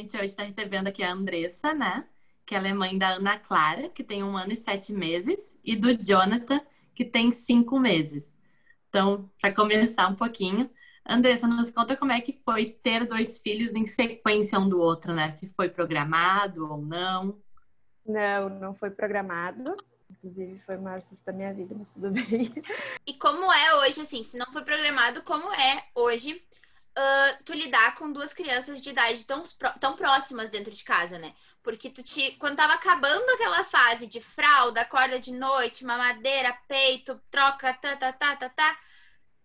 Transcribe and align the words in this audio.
gente 0.00 0.16
hoje 0.16 0.26
está 0.26 0.42
recebendo 0.42 0.88
aqui 0.88 1.02
a 1.02 1.12
Andressa, 1.12 1.72
né? 1.74 2.04
Que 2.44 2.54
ela 2.54 2.68
é 2.68 2.72
mãe 2.72 2.96
da 2.96 3.10
Ana 3.10 3.38
Clara, 3.38 3.88
que 3.88 4.02
tem 4.02 4.24
um 4.24 4.36
ano 4.36 4.52
e 4.52 4.56
sete 4.56 4.92
meses, 4.92 5.56
e 5.64 5.76
do 5.76 5.94
Jonathan, 5.94 6.60
que 6.94 7.04
tem 7.04 7.30
cinco 7.30 7.78
meses. 7.78 8.34
Então, 8.88 9.30
para 9.40 9.52
começar 9.52 10.08
um 10.08 10.16
pouquinho, 10.16 10.68
Andressa, 11.06 11.46
nos 11.46 11.70
conta 11.70 11.96
como 11.96 12.12
é 12.12 12.20
que 12.20 12.32
foi 12.32 12.66
ter 12.66 13.06
dois 13.06 13.38
filhos 13.38 13.74
em 13.74 13.86
sequência 13.86 14.58
um 14.58 14.68
do 14.68 14.80
outro, 14.80 15.14
né? 15.14 15.30
Se 15.30 15.46
foi 15.48 15.68
programado 15.68 16.68
ou 16.68 16.78
não. 16.80 17.38
Não, 18.04 18.48
não 18.48 18.74
foi 18.74 18.90
programado. 18.90 19.76
Inclusive, 20.10 20.58
foi 20.60 20.76
o 20.76 20.82
maior 20.82 21.00
susto 21.02 21.24
da 21.24 21.32
minha 21.32 21.54
vida, 21.54 21.74
mas 21.78 21.94
tudo 21.94 22.10
bem. 22.10 22.52
E 23.06 23.14
como 23.14 23.52
é 23.52 23.76
hoje, 23.76 24.00
assim, 24.00 24.22
se 24.22 24.36
não 24.36 24.46
foi 24.52 24.62
programado, 24.62 25.22
como 25.22 25.52
é 25.52 25.84
hoje 25.94 26.42
uh, 26.96 27.44
tu 27.44 27.52
lidar 27.52 27.94
com 27.94 28.12
duas 28.12 28.32
crianças 28.32 28.80
de 28.80 28.90
idade 28.90 29.24
tão, 29.24 29.42
tão 29.78 29.96
próximas 29.96 30.48
dentro 30.48 30.72
de 30.72 30.84
casa, 30.84 31.18
né? 31.18 31.34
Porque 31.62 31.90
tu 31.90 32.02
te. 32.02 32.32
Quando 32.32 32.56
tava 32.56 32.74
acabando 32.74 33.28
aquela 33.30 33.64
fase 33.64 34.06
de 34.06 34.20
fralda, 34.20 34.80
acorda 34.80 35.18
de 35.18 35.32
noite, 35.32 35.84
mamadeira, 35.84 36.56
peito, 36.66 37.20
troca, 37.30 37.72
tá, 37.74 37.96
tá, 37.96 38.12
tá, 38.12 38.36
tá, 38.36 38.48
tá. 38.48 38.78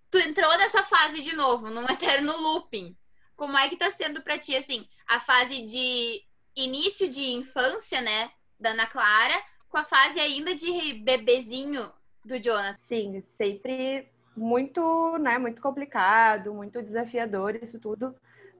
Tu 0.10 0.18
entrou 0.20 0.58
nessa 0.58 0.84
fase 0.84 1.22
de 1.22 1.36
novo, 1.36 1.70
num 1.70 1.86
eterno 1.92 2.36
looping. 2.38 2.96
Como 3.36 3.58
é 3.58 3.68
que 3.68 3.76
tá 3.76 3.90
sendo 3.90 4.22
pra 4.22 4.38
ti, 4.38 4.56
assim, 4.56 4.88
a 5.06 5.20
fase 5.20 5.66
de 5.66 6.24
início 6.56 7.10
de 7.10 7.34
infância, 7.34 8.00
né? 8.02 8.32
Da 8.58 8.70
Ana 8.70 8.88
Clara, 8.88 9.44
com 9.68 9.78
a 9.78 9.84
fase 9.84 10.20
ainda 10.20 10.56
de 10.56 10.94
bebezinho 10.94 11.92
do 12.24 12.40
Jonathan. 12.40 12.80
Sim, 12.88 13.22
sempre 13.22 14.10
muito, 14.36 15.18
né, 15.18 15.38
muito 15.38 15.62
complicado, 15.62 16.54
muito 16.54 16.82
desafiador 16.82 17.56
isso 17.56 17.80
tudo, 17.80 18.16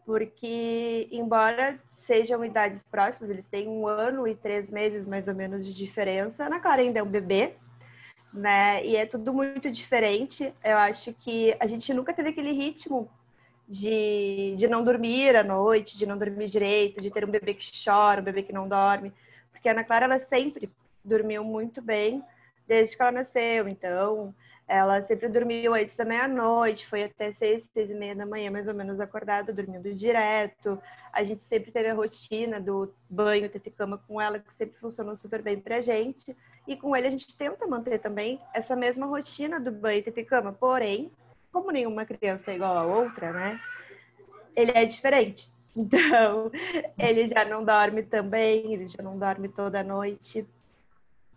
porque 0.06 1.08
embora 1.12 1.80
sejam 1.96 2.46
idades 2.46 2.84
próximas, 2.84 3.30
eles 3.30 3.50
têm 3.50 3.68
um 3.68 3.88
ano 3.88 4.28
e 4.28 4.36
três 4.36 4.70
meses 4.70 5.06
mais 5.06 5.28
ou 5.28 5.34
menos 5.34 5.66
de 5.66 5.74
diferença. 5.74 6.46
Ana 6.46 6.60
Clara 6.60 6.82
ainda 6.82 7.00
é 7.00 7.04
um 7.04 7.10
bebê, 7.10 7.56
né? 8.32 8.86
E 8.86 8.96
é 8.96 9.06
tudo 9.06 9.34
muito 9.34 9.72
diferente. 9.72 10.54
Eu 10.64 10.78
acho 10.78 11.14
que 11.14 11.56
a 11.60 11.66
gente 11.66 11.94
nunca 11.94 12.14
teve 12.14 12.30
aquele 12.30 12.52
ritmo 12.52 13.10
de, 13.68 14.54
de 14.56 14.68
não 14.68 14.84
dormir 14.84 15.36
à 15.36 15.44
noite, 15.44 15.98
de 15.98 16.06
não 16.06 16.18
dormir 16.18 16.48
direito, 16.48 17.02
de 17.02 17.10
ter 17.10 17.26
um 17.26 17.32
bebê 17.32 17.56
que 17.56 17.66
chora, 17.84 18.22
um 18.22 18.24
bebê 18.24 18.44
que 18.44 18.54
não 18.54 18.68
dorme. 18.68 19.12
Porque 19.52 19.68
a 19.68 19.72
Ana 19.72 19.84
Clara, 19.84 20.06
ela 20.06 20.20
sempre 20.20 20.70
dormiu 21.04 21.44
muito 21.44 21.82
bem 21.82 22.24
desde 22.68 22.96
que 22.96 23.02
ela 23.02 23.12
nasceu. 23.12 23.68
Então, 23.68 24.34
ela 24.68 25.00
sempre 25.02 25.30
dormiu 25.30 25.76
antes 25.76 25.96
da 25.96 26.04
meia-noite, 26.04 26.88
foi 26.88 27.04
até 27.04 27.32
seis, 27.32 27.70
seis 27.72 27.90
e 27.92 27.94
meia 27.94 28.16
da 28.16 28.26
manhã, 28.26 28.50
mais 28.50 28.68
ou 28.68 28.74
menos, 28.74 29.00
acordada, 29.00 29.54
dormindo 29.54 29.94
direto. 29.94 30.82
A 31.14 31.24
gente 31.24 31.44
sempre 31.44 31.72
teve 31.72 31.90
a 31.90 31.94
rotina 31.94 32.60
do 32.60 32.92
banho, 33.08 33.48
ter 33.48 33.60
cama 33.70 34.02
com 34.08 34.20
ela, 34.20 34.40
que 34.40 34.52
sempre 34.52 34.80
funcionou 34.80 35.16
super 35.16 35.44
bem 35.44 35.60
pra 35.60 35.82
gente. 35.82 36.36
E 36.68 36.76
com 36.76 36.96
ele 36.96 37.08
a 37.08 37.12
gente 37.12 37.38
tenta 37.38 37.68
manter 37.68 38.00
também 38.00 38.42
essa 38.54 38.76
mesma 38.76 39.06
rotina 39.06 39.60
do 39.60 39.72
banho, 39.72 40.02
ter 40.02 40.24
cama. 40.24 40.52
Porém, 40.52 41.12
como 41.52 41.72
nenhuma 41.72 42.04
criança 42.04 42.52
é 42.52 42.56
igual 42.56 42.76
a 42.76 42.86
outra, 42.86 43.32
né? 43.32 43.60
Ele 44.56 44.72
é 44.72 44.86
diferente. 44.86 45.54
Então, 45.78 46.50
ele 46.98 47.28
já 47.28 47.44
não 47.44 47.62
dorme 47.62 48.02
também, 48.02 48.72
ele 48.72 48.88
já 48.88 49.04
não 49.04 49.20
dorme 49.20 49.50
toda 49.50 49.84
noite. 49.84 50.40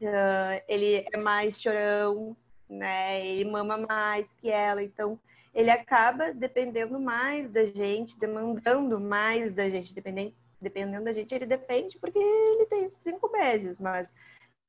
Uh, 0.01 0.63
ele 0.69 1.05
é 1.13 1.17
mais 1.17 1.61
chorão, 1.61 2.37
né? 2.69 3.25
Ele 3.27 3.51
mama 3.51 3.77
mais 3.79 4.35
que 4.35 4.51
ela, 4.51 4.83
então 4.83 5.19
ele 5.55 5.71
acaba 5.71 6.33
dependendo 6.33 7.01
mais 7.01 7.51
da 7.51 7.65
gente, 7.65 8.19
demandando 8.19 9.01
mais 9.01 9.53
da 9.53 9.69
gente, 9.69 9.95
dependendo, 9.95 10.35
dependendo 10.61 11.05
da 11.05 11.13
gente, 11.13 11.35
ele 11.35 11.47
depende 11.47 11.99
porque 11.99 12.19
ele 12.19 12.67
tem 12.67 12.89
cinco 12.89 13.31
meses, 13.33 13.81
mas 13.81 14.13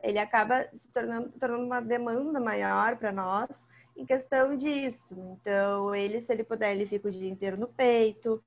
ele 0.02 0.18
acaba 0.18 0.68
se 0.74 0.88
tornando, 0.90 1.30
tornando 1.40 1.66
uma 1.66 1.82
demanda 1.82 2.40
maior 2.40 2.96
para 2.98 3.12
nós 3.12 3.68
em 3.98 4.06
questão 4.06 4.56
disso. 4.56 5.14
Então, 5.34 5.94
ele, 5.94 6.22
se 6.22 6.32
ele 6.32 6.44
puder, 6.44 6.72
ele 6.72 6.86
fica 6.86 7.10
o 7.10 7.12
dia 7.12 7.30
inteiro 7.30 7.58
no 7.58 7.68
peito, 7.68 8.42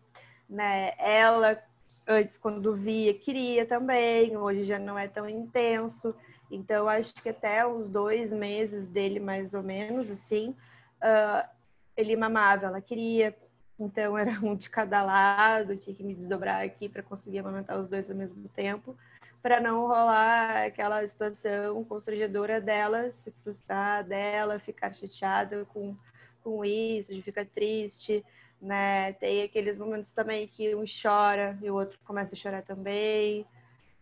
né? 0.48 0.94
Ela, 0.98 1.62
antes, 2.08 2.38
quando 2.38 2.74
via, 2.74 3.12
queria 3.12 3.66
também, 3.66 4.36
hoje 4.36 4.64
já 4.64 4.78
não 4.78 4.98
é 4.98 5.06
tão 5.06 5.28
intenso. 5.28 6.14
Então, 6.52 6.86
acho 6.86 7.14
que 7.14 7.30
até 7.30 7.66
uns 7.66 7.88
dois 7.88 8.30
meses 8.30 8.86
dele, 8.86 9.18
mais 9.18 9.54
ou 9.54 9.62
menos, 9.62 10.10
assim, 10.10 10.54
uh, 11.00 11.48
ele 11.96 12.14
mamava, 12.14 12.66
ela 12.66 12.80
queria. 12.80 13.34
Então, 13.78 14.16
era 14.18 14.32
um 14.32 14.54
de 14.54 14.68
cada 14.68 15.02
lado, 15.02 15.76
tinha 15.78 15.96
que 15.96 16.04
me 16.04 16.14
desdobrar 16.14 16.62
aqui 16.62 16.90
para 16.90 17.02
conseguir 17.02 17.38
amamentar 17.38 17.78
os 17.78 17.88
dois 17.88 18.10
ao 18.10 18.16
mesmo 18.16 18.46
tempo, 18.50 18.94
para 19.42 19.60
não 19.60 19.86
rolar 19.86 20.66
aquela 20.66 21.04
situação 21.08 21.82
constrangedora 21.84 22.60
dela 22.60 23.10
se 23.10 23.30
frustrar, 23.42 24.04
dela 24.04 24.58
ficar 24.58 24.94
chateada 24.94 25.64
com, 25.72 25.96
com 26.44 26.62
isso, 26.62 27.14
de 27.14 27.22
ficar 27.22 27.46
triste. 27.46 28.22
Né? 28.60 29.14
Tem 29.14 29.42
aqueles 29.42 29.78
momentos 29.78 30.12
também 30.12 30.46
que 30.46 30.74
um 30.76 30.84
chora 30.84 31.58
e 31.62 31.70
o 31.70 31.74
outro 31.74 31.98
começa 32.04 32.34
a 32.34 32.38
chorar 32.38 32.62
também. 32.62 33.46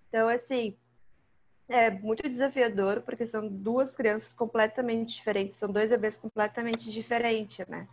Então, 0.08 0.28
assim, 0.28 0.74
é 1.70 1.88
muito 1.88 2.28
desafiador, 2.28 3.00
porque 3.02 3.24
são 3.24 3.46
duas 3.46 3.94
crianças 3.94 4.32
completamente 4.32 5.14
diferentes, 5.14 5.58
são 5.58 5.70
dois 5.70 5.88
bebês 5.88 6.16
completamente 6.16 6.90
diferentes, 6.90 7.64
né? 7.68 7.86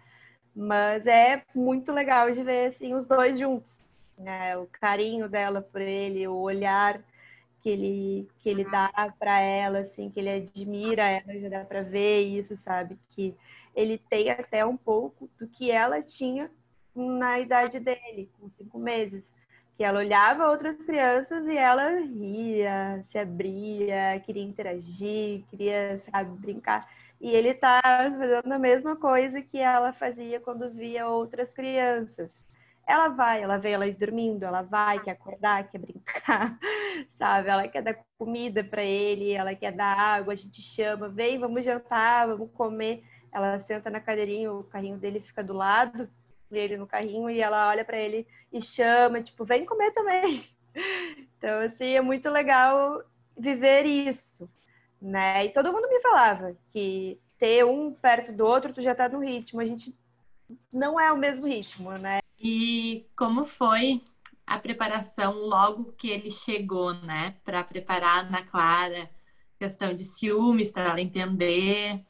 Mas 0.55 1.05
é 1.05 1.43
muito 1.53 1.91
legal 1.91 2.31
de 2.31 2.41
ver, 2.41 2.65
assim, 2.67 2.95
os 2.95 3.05
dois 3.05 3.37
juntos, 3.37 3.83
né? 4.17 4.57
O 4.57 4.65
carinho 4.65 5.29
dela 5.29 5.61
por 5.61 5.79
ele, 5.79 6.27
o 6.27 6.37
olhar 6.37 6.99
que 7.61 7.69
ele, 7.69 8.27
que 8.39 8.49
ele 8.49 8.63
dá 8.63 8.91
para 9.19 9.39
ela, 9.39 9.79
assim, 9.79 10.09
que 10.09 10.19
ele 10.19 10.29
admira 10.29 11.03
ela, 11.07 11.39
já 11.39 11.49
dá 11.49 11.63
para 11.63 11.81
ver 11.81 12.21
isso, 12.21 12.57
sabe? 12.57 12.97
Que 13.11 13.35
ele 13.75 13.99
tem 14.09 14.31
até 14.31 14.65
um 14.65 14.75
pouco 14.75 15.29
do 15.39 15.47
que 15.47 15.69
ela 15.69 16.01
tinha 16.01 16.49
na 16.95 17.39
idade 17.39 17.79
dele, 17.79 18.31
com 18.39 18.49
cinco 18.49 18.79
meses 18.79 19.31
que 19.77 19.83
ela 19.83 19.99
olhava 19.99 20.49
outras 20.49 20.75
crianças 20.83 21.45
e 21.45 21.55
ela 21.55 21.99
ria, 21.99 23.05
se 23.11 23.19
abria, 23.19 24.19
queria 24.25 24.43
interagir, 24.43 25.43
queria, 25.51 25.99
sabe, 25.99 26.31
brincar. 26.39 26.89
E 27.21 27.29
ele 27.29 27.53
tá 27.53 27.79
fazendo 27.83 28.51
a 28.51 28.57
mesma 28.57 28.95
coisa 28.95 29.39
que 29.39 29.59
ela 29.59 29.93
fazia 29.93 30.39
quando 30.39 30.73
via 30.73 31.07
outras 31.07 31.53
crianças. 31.53 32.35
Ela 32.87 33.09
vai, 33.09 33.43
ela 33.43 33.57
vê 33.57 33.71
ela 33.71 33.91
dormindo, 33.91 34.43
ela 34.45 34.63
vai, 34.63 34.99
quer 34.99 35.11
acordar, 35.11 35.69
quer 35.69 35.77
brincar, 35.77 36.57
sabe? 37.19 37.49
Ela 37.49 37.67
quer 37.67 37.83
dar 37.83 37.99
comida 38.17 38.63
para 38.63 38.83
ele, 38.83 39.33
ela 39.33 39.53
quer 39.53 39.73
dar 39.73 39.95
água, 39.95 40.33
a 40.33 40.35
gente 40.35 40.59
chama, 40.59 41.07
vem, 41.07 41.37
vamos 41.37 41.63
jantar, 41.63 42.27
vamos 42.27 42.49
comer. 42.51 43.03
Ela 43.31 43.59
senta 43.59 43.91
na 43.91 43.99
cadeirinha, 43.99 44.51
o 44.51 44.63
carrinho 44.63 44.97
dele 44.97 45.19
fica 45.19 45.43
do 45.43 45.53
lado 45.53 46.09
ele 46.51 46.77
no 46.77 46.87
carrinho 46.87 47.29
e 47.29 47.41
ela 47.41 47.69
olha 47.69 47.83
para 47.83 47.97
ele 47.97 48.27
e 48.51 48.61
chama, 48.61 49.21
tipo, 49.21 49.43
vem 49.43 49.65
comer 49.65 49.91
também. 49.91 50.43
Então, 51.39 51.59
assim, 51.61 51.95
é 51.95 52.01
muito 52.01 52.29
legal 52.29 53.01
viver 53.35 53.85
isso, 53.85 54.49
né? 55.01 55.45
E 55.45 55.49
todo 55.49 55.71
mundo 55.71 55.87
me 55.87 55.99
falava 56.01 56.55
que 56.71 57.19
ter 57.37 57.65
um 57.65 57.91
perto 57.91 58.31
do 58.31 58.45
outro, 58.45 58.73
tu 58.73 58.81
já 58.81 58.93
tá 58.93 59.07
no 59.07 59.19
ritmo. 59.19 59.59
A 59.59 59.65
gente 59.65 59.95
não 60.73 60.99
é 60.99 61.11
o 61.11 61.17
mesmo 61.17 61.47
ritmo, 61.47 61.91
né? 61.91 62.19
E 62.39 63.05
como 63.15 63.45
foi 63.45 64.03
a 64.45 64.57
preparação 64.57 65.33
logo 65.33 65.93
que 65.93 66.09
ele 66.09 66.31
chegou, 66.31 66.93
né? 66.93 67.35
Para 67.43 67.63
preparar 67.63 68.29
na 68.31 68.43
Clara, 68.43 69.09
questão 69.59 69.93
de 69.93 70.05
ciúmes, 70.05 70.71
para 70.71 70.89
ela 70.89 71.01
entender. 71.01 72.03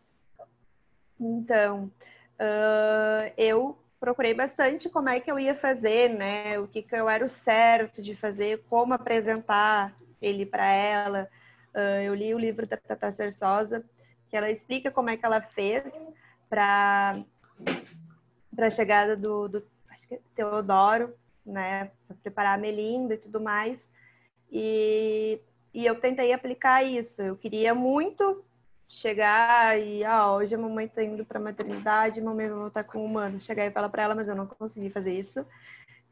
Então, 1.19 1.91
uh, 2.39 3.33
eu 3.37 3.77
procurei 3.99 4.33
bastante 4.33 4.89
como 4.89 5.09
é 5.09 5.19
que 5.19 5.31
eu 5.31 5.39
ia 5.39 5.55
fazer, 5.55 6.09
né? 6.09 6.59
O 6.59 6.67
que, 6.67 6.81
que 6.81 6.95
eu 6.95 7.09
era 7.09 7.25
o 7.25 7.29
certo 7.29 8.01
de 8.01 8.15
fazer, 8.15 8.63
como 8.69 8.93
apresentar 8.93 9.95
ele 10.21 10.45
para 10.45 10.65
ela. 10.65 11.29
Uh, 11.73 12.01
eu 12.01 12.15
li 12.15 12.33
o 12.33 12.39
livro 12.39 12.65
da 12.65 12.77
Tata 12.77 13.11
Cersosa, 13.11 13.83
que 14.29 14.37
ela 14.37 14.49
explica 14.49 14.91
como 14.91 15.09
é 15.09 15.17
que 15.17 15.25
ela 15.25 15.41
fez 15.41 16.09
para 16.49 17.23
a 18.57 18.69
chegada 18.69 19.15
do, 19.15 19.47
do 19.47 19.63
é 20.11 20.19
Teodoro, 20.35 21.13
né? 21.45 21.91
Para 22.07 22.17
preparar 22.17 22.57
a 22.57 22.61
Melinda 22.61 23.13
e 23.15 23.17
tudo 23.17 23.41
mais. 23.41 23.89
E, 24.51 25.39
e 25.73 25.85
eu 25.85 25.99
tentei 25.99 26.31
aplicar 26.33 26.83
isso. 26.83 27.21
Eu 27.21 27.35
queria 27.35 27.73
muito 27.73 28.43
chegar 28.87 29.79
e, 29.79 30.03
ah, 30.03 30.31
hoje 30.33 30.55
a 30.55 30.57
mamãe 30.57 30.87
tá 30.87 31.03
indo 31.03 31.25
pra 31.25 31.39
maternidade, 31.39 32.21
mamãe 32.21 32.47
vai 32.47 32.57
voltar 32.57 32.83
com 32.83 32.99
o 32.99 33.05
humano. 33.05 33.39
Chegar 33.39 33.65
e 33.65 33.71
falar 33.71 33.89
para 33.89 34.03
ela, 34.03 34.15
mas 34.15 34.27
eu 34.27 34.35
não 34.35 34.47
consegui 34.47 34.89
fazer 34.89 35.13
isso, 35.13 35.45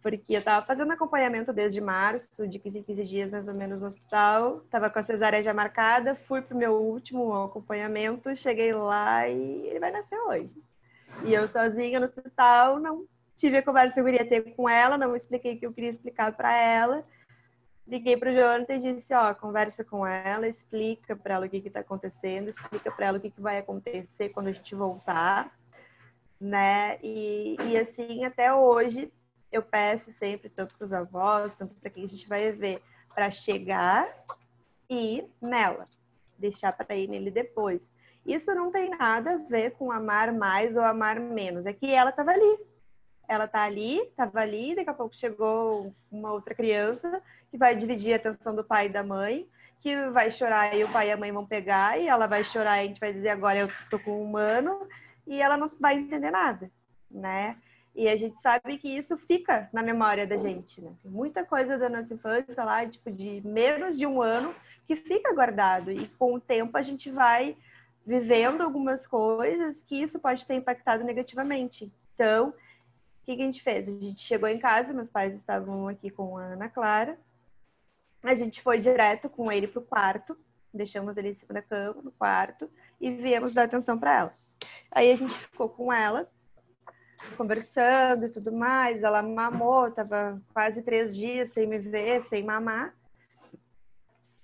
porque 0.02 0.36
eu 0.36 0.42
tava 0.42 0.66
fazendo 0.66 0.92
acompanhamento 0.92 1.52
desde 1.52 1.82
março, 1.82 2.48
de 2.48 2.60
15 2.60 2.80
em 2.80 2.84
15 2.84 3.04
dias 3.06 3.32
mais 3.32 3.48
ou 3.48 3.56
menos 3.56 3.82
no 3.82 3.88
hospital, 3.88 4.62
tava 4.70 4.90
com 4.90 5.00
a 5.00 5.04
cesárea 5.04 5.42
já 5.42 5.54
marcada, 5.54 6.14
fui 6.16 6.42
pro 6.42 6.58
meu 6.58 6.74
último 6.76 7.34
acompanhamento, 7.44 8.36
cheguei 8.36 8.74
lá 8.74 9.28
e 9.28 9.68
ele 9.68 9.80
vai 9.80 9.92
nascer 9.92 10.20
hoje. 10.20 10.56
E 11.24 11.34
eu 11.34 11.48
sozinha 11.48 12.00
no 12.00 12.06
hospital, 12.06 12.80
não 12.80 13.06
tive 13.36 13.58
a 13.58 13.64
conversa 13.64 13.96
que 13.96 14.00
eu 14.00 14.06
queria 14.06 14.28
ter 14.28 14.56
com 14.56 14.70
ela, 14.70 14.98
não 14.98 15.16
expliquei 15.16 15.56
o 15.56 15.60
que 15.60 15.66
eu 15.66 15.74
queria 15.74 15.90
explicar 15.90 16.32
para 16.34 16.56
ela, 16.56 17.04
liguei 17.88 18.18
para 18.18 18.32
o 18.32 18.34
Jonathan 18.34 18.76
e 18.76 18.94
disse, 18.94 19.14
ó, 19.14 19.34
conversa 19.34 19.84
com 19.84 20.06
ela, 20.06 20.48
explica 20.48 21.16
para 21.16 21.36
ela 21.36 21.46
o 21.46 21.50
que 21.50 21.58
está 21.58 21.82
acontecendo, 21.82 22.48
explica 22.48 22.92
para 22.92 23.08
ela 23.08 23.18
o 23.18 23.22
que, 23.22 23.30
que 23.30 23.42
vai 23.42 23.60
acontecer 23.60 24.30
quando 24.30 24.48
a 24.48 24.52
gente 24.52 24.74
voltar, 24.74 25.56
né? 26.40 26.98
E, 27.04 27.56
e 27.68 27.78
assim, 27.78 28.26
até 28.26 28.54
hoje, 28.54 29.12
eu 29.52 29.62
peço 29.62 30.12
sempre, 30.12 30.50
tanto 30.50 30.76
para 30.76 30.86
os 30.86 30.94
avós, 30.94 31.58
tanto 31.58 31.76
para 31.76 31.90
quem 31.90 32.06
a 32.06 32.08
gente 32.08 32.28
vai 32.28 32.52
ver, 32.52 32.82
para 33.14 33.30
chegar 33.30 34.10
e 34.90 35.18
ir 35.18 35.32
nela, 35.42 35.88
deixar 36.38 36.74
para 36.74 36.96
ir 36.96 37.08
nele 37.08 37.30
depois. 37.30 37.94
Isso 38.26 38.54
não 38.56 38.72
tem 38.72 38.90
nada 38.90 39.36
a 39.36 39.38
ver 39.38 39.72
com 39.72 39.92
amar 39.92 40.34
mais 40.34 40.76
ou 40.76 40.84
amar 40.84 41.20
menos, 41.20 41.68
é 41.68 41.74
que 41.74 41.92
ela 41.92 42.10
estava 42.10 42.32
ali, 42.32 42.60
ela 43.28 43.48
tá 43.48 43.64
ali, 43.64 44.00
estava 44.02 44.40
ali, 44.40 44.76
daqui 44.76 44.90
a 44.90 44.94
pouco 44.94 45.16
chegou 45.16 45.92
uma 46.12 46.32
outra 46.32 46.54
criança 46.54 47.22
que 47.50 47.58
vai 47.58 47.76
dividir 47.76 48.14
a 48.14 48.16
atenção 48.18 48.56
do 48.56 48.64
pai 48.64 48.88
e 48.88 48.90
da 48.90 49.04
mãe, 49.04 49.48
que 49.80 50.10
vai 50.10 50.32
chorar 50.32 50.76
e 50.76 50.84
o 50.84 50.90
pai 50.90 51.10
e 51.10 51.12
a 51.12 51.18
mãe 51.18 51.32
vão 51.32 51.46
pegar, 51.46 52.00
e 52.00 52.08
ela 52.08 52.28
vai 52.28 52.44
chorar 52.44 52.78
e 52.78 52.86
a 52.86 52.88
gente 52.88 53.00
vai 53.00 53.14
dizer 53.14 53.30
agora 53.30 53.60
eu 53.60 53.70
tô 53.90 54.00
com 54.00 54.12
um 54.12 54.24
humano, 54.24 54.88
e 55.28 55.42
ela 55.42 55.58
não 55.58 55.70
vai 55.80 55.96
entender 55.96 56.32
nada, 56.32 56.72
né? 57.10 57.58
E 57.96 58.10
a 58.10 58.16
gente 58.16 58.42
sabe 58.42 58.78
que 58.78 58.90
isso 58.90 59.16
fica 59.18 59.70
na 59.72 59.82
memória 59.82 60.28
da 60.28 60.36
gente, 60.36 60.82
né? 60.82 60.92
Muita 61.04 61.46
coisa 61.46 61.78
da 61.78 61.88
nossa 61.88 62.14
infância 62.14 62.64
lá, 62.64 62.86
tipo, 62.86 63.10
de 63.10 63.42
menos 63.46 63.98
de 63.98 64.06
um 64.06 64.22
ano, 64.22 64.54
que 64.86 64.98
fica 64.98 65.34
guardado. 65.34 65.92
E 65.92 66.08
com 66.20 66.34
o 66.34 66.40
tempo 66.40 66.78
a 66.78 66.82
gente 66.82 67.10
vai 67.10 67.56
vivendo 68.06 68.62
algumas 68.62 69.08
coisas 69.08 69.82
que 69.82 70.02
isso 70.02 70.20
pode 70.20 70.46
ter 70.46 70.56
impactado 70.56 71.04
negativamente. 71.04 71.92
Então, 72.14 72.54
o 73.26 73.28
que, 73.28 73.38
que 73.38 73.42
a 73.42 73.46
gente 73.46 73.64
fez? 73.64 73.88
A 73.88 73.92
gente 73.92 74.20
chegou 74.20 74.48
em 74.48 74.60
casa, 74.60 74.94
meus 74.94 75.10
pais 75.10 75.34
estavam 75.34 75.88
aqui 75.88 76.12
com 76.12 76.38
a 76.38 76.44
Ana 76.44 76.70
Clara. 76.70 77.18
A 78.22 78.36
gente 78.36 78.62
foi 78.62 78.78
direto 78.78 79.28
com 79.28 79.52
ele 79.52 79.66
pro 79.66 79.82
quarto, 79.82 80.38
deixamos 80.72 81.18
ele 81.18 81.30
em 81.30 81.34
cima 81.34 81.56
da 81.56 81.62
cama, 81.64 82.04
no 82.04 82.12
quarto, 82.12 82.70
e 83.02 83.10
viemos 83.10 83.52
dar 83.52 83.64
atenção 83.64 83.98
para 83.98 84.16
ela. 84.16 84.34
Aí 84.92 85.12
a 85.12 85.16
gente 85.16 85.34
ficou 85.34 85.68
com 85.68 85.92
ela, 85.92 86.30
conversando 87.36 88.28
e 88.28 88.30
tudo 88.30 88.52
mais. 88.52 89.02
Ela 89.02 89.24
mamou, 89.24 89.90
tava 89.90 90.40
quase 90.54 90.84
três 90.84 91.16
dias 91.16 91.50
sem 91.50 91.66
me 91.66 91.80
ver, 91.80 92.22
sem 92.22 92.44
mamar. 92.44 92.96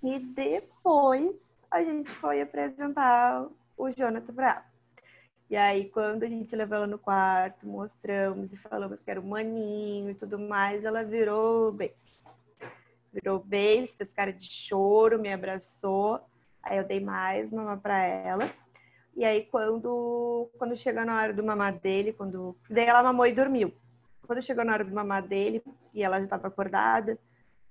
E 0.02 0.18
depois 0.18 1.56
a 1.70 1.84
gente 1.84 2.10
foi 2.10 2.40
apresentar 2.40 3.46
o 3.76 3.90
Jonathan 3.90 4.34
para 4.34 4.50
ela. 4.50 4.71
E 5.52 5.56
aí, 5.56 5.90
quando 5.90 6.22
a 6.22 6.26
gente 6.26 6.56
levou 6.56 6.78
ela 6.78 6.86
no 6.86 6.98
quarto, 6.98 7.66
mostramos 7.66 8.54
e 8.54 8.56
falamos 8.56 9.04
que 9.04 9.10
era 9.10 9.20
o 9.20 9.22
maninho 9.22 10.08
e 10.08 10.14
tudo 10.14 10.38
mais, 10.38 10.82
ela 10.82 11.04
virou 11.04 11.70
beijo. 11.70 12.10
Virou 13.12 13.38
beijo, 13.38 13.94
fez 13.94 14.10
cara 14.14 14.32
de 14.32 14.50
choro, 14.50 15.18
me 15.18 15.30
abraçou. 15.30 16.22
Aí 16.62 16.78
eu 16.78 16.84
dei 16.84 17.00
mais 17.00 17.52
mamar 17.52 17.78
para 17.80 17.98
ela. 17.98 18.50
E 19.14 19.26
aí, 19.26 19.44
quando, 19.44 20.48
quando 20.56 20.74
chegou 20.74 21.04
na 21.04 21.20
hora 21.20 21.34
do 21.34 21.44
mamar 21.44 21.78
dele, 21.78 22.14
quando. 22.14 22.56
Daí 22.70 22.86
ela 22.86 23.02
mamou 23.02 23.26
e 23.26 23.34
dormiu. 23.34 23.74
Quando 24.26 24.40
chegou 24.40 24.64
na 24.64 24.72
hora 24.72 24.84
do 24.84 24.94
mamar 24.94 25.20
dele 25.20 25.62
e 25.92 26.02
ela 26.02 26.16
já 26.16 26.24
estava 26.24 26.48
acordada, 26.48 27.18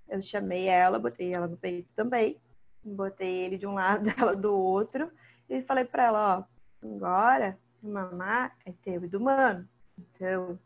eu 0.08 0.22
chamei 0.22 0.68
ela, 0.68 1.00
botei 1.00 1.34
ela 1.34 1.48
no 1.48 1.58
peito 1.58 1.92
também. 1.96 2.38
Botei 2.84 3.40
ele 3.40 3.58
de 3.58 3.66
um 3.66 3.74
lado, 3.74 4.08
ela 4.16 4.36
do 4.36 4.56
outro. 4.56 5.12
E 5.50 5.64
falei 5.64 5.84
para 5.84 6.04
ela: 6.04 6.38
ó, 6.38 6.88
agora 6.88 7.58
mamar 7.82 8.56
é 8.66 8.72
teu 8.84 9.04
e 9.04 9.08
do 9.08 9.20
mano. 9.20 9.68
Então, 9.98 10.60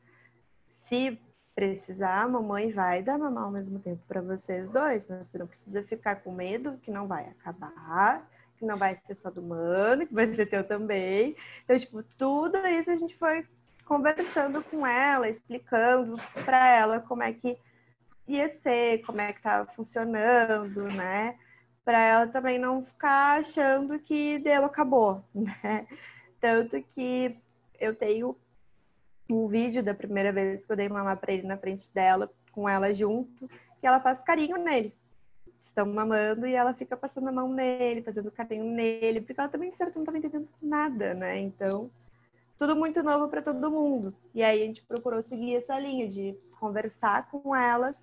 se 0.65 1.19
precisar, 1.53 2.23
a 2.23 2.27
mamãe 2.27 2.71
vai 2.71 3.01
dar 3.01 3.17
mamar 3.17 3.45
ao 3.45 3.51
mesmo 3.51 3.79
tempo 3.79 4.03
para 4.07 4.21
vocês 4.21 4.69
dois, 4.69 5.07
mas 5.07 5.27
você 5.27 5.37
não 5.37 5.47
precisa 5.47 5.81
ficar 5.83 6.17
com 6.17 6.33
medo 6.33 6.77
que 6.81 6.91
não 6.91 7.07
vai 7.07 7.27
acabar, 7.29 8.29
que 8.57 8.65
não 8.65 8.77
vai 8.77 8.95
ser 8.95 9.15
só 9.15 9.29
do 9.29 9.41
mano, 9.41 10.05
que 10.05 10.13
vai 10.13 10.33
ser 10.35 10.49
teu 10.49 10.63
também. 10.67 11.35
Então, 11.63 11.79
tipo, 11.79 12.03
tudo 12.17 12.57
isso 12.67 12.91
a 12.91 12.97
gente 12.97 13.17
foi 13.17 13.47
conversando 13.85 14.63
com 14.63 14.85
ela, 14.85 15.29
explicando 15.29 16.17
para 16.43 16.67
ela 16.67 16.99
como 16.99 17.23
é 17.23 17.31
que 17.31 17.57
ia 18.27 18.49
ser, 18.49 19.01
como 19.05 19.21
é 19.21 19.31
que 19.31 19.39
estava 19.39 19.69
funcionando, 19.71 20.83
né? 20.93 21.37
Para 21.83 21.99
ela 21.99 22.27
também 22.27 22.57
não 22.57 22.83
ficar 22.83 23.39
achando 23.39 23.99
que 23.99 24.39
deu, 24.39 24.65
acabou, 24.65 25.23
né? 25.33 25.87
Tanto 26.45 26.79
que 26.79 27.35
eu 27.79 27.95
tenho 27.95 28.37
um 29.27 29.47
vídeo 29.47 29.81
da 29.81 29.95
primeira 29.95 30.31
vez 30.31 30.63
que 30.63 30.71
eu 30.71 30.75
dei 30.75 30.87
mamar 30.87 31.17
para 31.17 31.33
ele 31.33 31.41
na 31.41 31.57
frente 31.57 31.91
dela, 31.91 32.31
com 32.51 32.69
ela 32.69 32.93
junto, 32.93 33.49
que 33.81 33.87
ela 33.87 33.99
faz 33.99 34.21
carinho 34.21 34.55
nele. 34.57 34.93
Estão 35.65 35.87
mamando 35.87 36.45
e 36.45 36.53
ela 36.53 36.71
fica 36.71 36.95
passando 36.95 37.29
a 37.29 37.31
mão 37.31 37.51
nele, 37.51 38.03
fazendo 38.03 38.29
carinho 38.29 38.63
nele, 38.63 39.21
porque 39.21 39.41
ela 39.41 39.49
também, 39.49 39.75
certo, 39.75 39.95
não 39.95 40.03
estava 40.03 40.19
entendendo 40.19 40.47
nada, 40.61 41.15
né? 41.15 41.39
Então, 41.39 41.89
tudo 42.59 42.75
muito 42.75 43.01
novo 43.01 43.27
para 43.27 43.41
todo 43.41 43.71
mundo. 43.71 44.13
E 44.31 44.43
aí 44.43 44.61
a 44.61 44.65
gente 44.67 44.83
procurou 44.83 45.23
seguir 45.23 45.55
essa 45.55 45.79
linha 45.79 46.07
de 46.07 46.37
conversar 46.59 47.27
com 47.31 47.55
ela, 47.55 47.95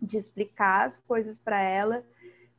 de 0.00 0.16
explicar 0.16 0.86
as 0.86 1.00
coisas 1.00 1.40
para 1.40 1.60
ela, 1.60 2.04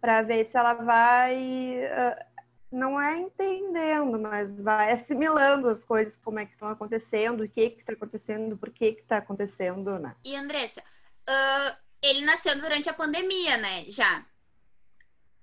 para 0.01 0.21
ver 0.23 0.43
se 0.43 0.57
ela 0.57 0.73
vai 0.73 1.85
uh, 1.85 2.36
não 2.71 2.99
é 2.99 3.17
entendendo, 3.17 4.19
mas 4.19 4.59
vai 4.59 4.91
assimilando 4.91 5.69
as 5.69 5.83
coisas, 5.83 6.17
como 6.17 6.39
é 6.39 6.45
que 6.45 6.53
estão 6.53 6.67
acontecendo, 6.67 7.43
o 7.43 7.49
que 7.49 7.61
está 7.79 7.93
acontecendo, 7.93 8.57
por 8.57 8.69
que 8.71 8.85
está 8.85 9.17
acontecendo, 9.17 9.97
né? 9.97 10.15
E 10.23 10.35
Andressa, 10.35 10.81
uh, 10.81 11.77
ele 12.01 12.21
nasceu 12.25 12.59
durante 12.59 12.89
a 12.89 12.93
pandemia, 12.93 13.57
né? 13.57 13.85
Já. 13.89 14.25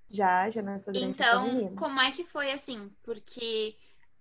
Já, 0.09 0.51
já 0.51 0.63
nasceu 0.63 0.93
durante 0.93 1.11
então, 1.11 1.43
a 1.43 1.45
pandemia. 1.45 1.65
Então, 1.65 1.77
como 1.77 2.01
é 2.01 2.11
que 2.11 2.25
foi 2.25 2.53
assim? 2.53 2.93
Porque 3.03 3.77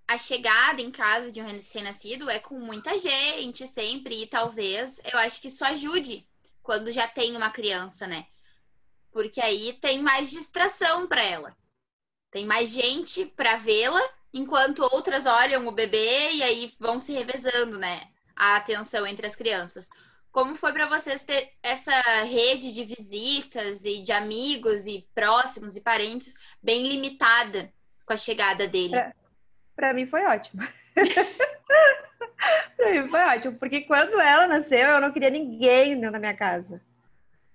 a 0.08 0.18
chegada 0.18 0.82
em 0.82 0.92
casa 0.92 1.32
de 1.32 1.42
um 1.42 1.46
recém-nascido 1.46 2.30
é 2.30 2.40
com 2.40 2.60
muita 2.60 2.98
gente 2.98 3.68
sempre, 3.68 4.24
e 4.24 4.28
talvez 4.28 5.02
eu 5.12 5.20
acho 5.20 5.42
que 5.42 5.48
isso 5.48 5.64
ajude 5.66 6.26
quando 6.62 6.90
já 6.92 7.08
tem 7.08 7.36
uma 7.36 7.50
criança, 7.50 8.08
né? 8.08 8.26
Porque 9.12 9.42
aí 9.42 9.74
tem 9.74 10.02
mais 10.02 10.32
distração 10.32 11.06
para 11.06 11.22
ela. 11.22 11.56
Tem 12.34 12.48
mais 12.48 12.72
gente 12.72 13.28
para 13.28 13.58
vê-la, 13.58 14.02
enquanto 14.34 14.82
outras 14.92 15.28
olham 15.28 15.68
o 15.68 15.72
bebê 15.72 16.32
e 16.32 16.42
aí 16.42 16.74
vão 16.80 17.00
se 17.00 17.14
revezando, 17.14 17.78
né? 17.78 18.02
A 18.36 18.56
atenção 18.56 19.06
entre 19.06 19.28
as 19.28 19.36
crianças. 19.36 19.88
Como 20.32 20.56
foi 20.56 20.74
para 20.74 20.88
vocês 20.88 21.24
ter 21.24 21.52
essa 21.62 21.92
rede 22.24 22.74
de 22.74 22.84
visitas 22.84 23.86
e 23.86 24.02
de 24.02 24.12
amigos 24.12 24.88
e 24.88 25.08
próximos 25.14 25.78
e 25.78 25.82
parentes 25.82 26.34
bem 26.62 26.88
limitada 26.88 27.72
com 28.04 28.14
a 28.14 28.18
chegada 28.18 28.68
dele? 28.68 28.96
Para 29.76 29.94
mim 29.94 30.08
foi 30.08 30.26
ótimo. 30.26 30.68
para 32.76 32.92
mim 32.92 33.12
foi 33.12 33.22
ótimo, 33.22 33.60
porque 33.60 33.82
quando 33.82 34.20
ela 34.20 34.48
nasceu, 34.48 34.88
eu 34.88 35.00
não 35.00 35.12
queria 35.12 35.30
ninguém 35.30 35.96
na 35.96 36.18
minha 36.18 36.36
casa. 36.36 36.82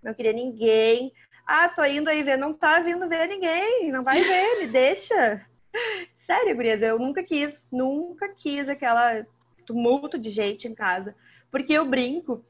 Não 0.00 0.14
queria 0.14 0.32
ninguém. 0.32 1.12
Ah, 1.50 1.70
tô 1.70 1.82
indo 1.82 2.10
aí 2.10 2.22
ver. 2.22 2.36
Não 2.36 2.52
tá 2.52 2.78
vindo 2.80 3.08
ver 3.08 3.26
ninguém. 3.26 3.90
Não 3.90 4.04
vai 4.04 4.20
ver, 4.20 4.58
me 4.58 4.66
deixa. 4.66 5.46
Sério, 6.26 6.54
gurias, 6.54 6.82
eu 6.82 6.98
nunca 6.98 7.22
quis, 7.22 7.66
nunca 7.72 8.28
quis 8.28 8.68
aquela 8.68 9.26
tumulto 9.64 10.18
de 10.18 10.28
gente 10.28 10.68
em 10.68 10.74
casa. 10.74 11.16
Porque 11.50 11.72
eu 11.72 11.86
brinco 11.86 12.44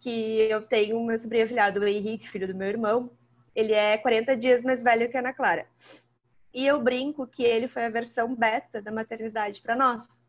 que 0.00 0.40
eu 0.50 0.62
tenho 0.62 1.04
meu 1.04 1.18
sobrinho 1.18 1.44
afilhado, 1.44 1.80
o 1.80 1.86
Henrique, 1.86 2.30
filho 2.30 2.48
do 2.48 2.54
meu 2.54 2.68
irmão. 2.68 3.10
Ele 3.54 3.74
é 3.74 3.98
40 3.98 4.34
dias 4.34 4.62
mais 4.62 4.82
velho 4.82 5.10
que 5.10 5.16
a 5.18 5.20
Ana 5.20 5.34
Clara. 5.34 5.66
E 6.54 6.66
eu 6.66 6.80
brinco 6.80 7.26
que 7.26 7.42
ele 7.42 7.68
foi 7.68 7.84
a 7.84 7.90
versão 7.90 8.34
beta 8.34 8.80
da 8.80 8.90
maternidade 8.90 9.60
para 9.60 9.76
nós. 9.76 10.22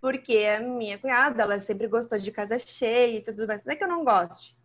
Porque 0.00 0.46
a 0.46 0.60
minha 0.60 0.96
cunhada, 0.96 1.42
ela 1.42 1.58
sempre 1.58 1.88
gostou 1.88 2.20
de 2.20 2.30
casa 2.30 2.56
cheia 2.60 3.18
e 3.18 3.20
tudo 3.20 3.48
mais. 3.48 3.64
Não 3.64 3.72
é 3.72 3.76
que 3.76 3.82
eu 3.82 3.88
não 3.88 4.04
goste, 4.04 4.56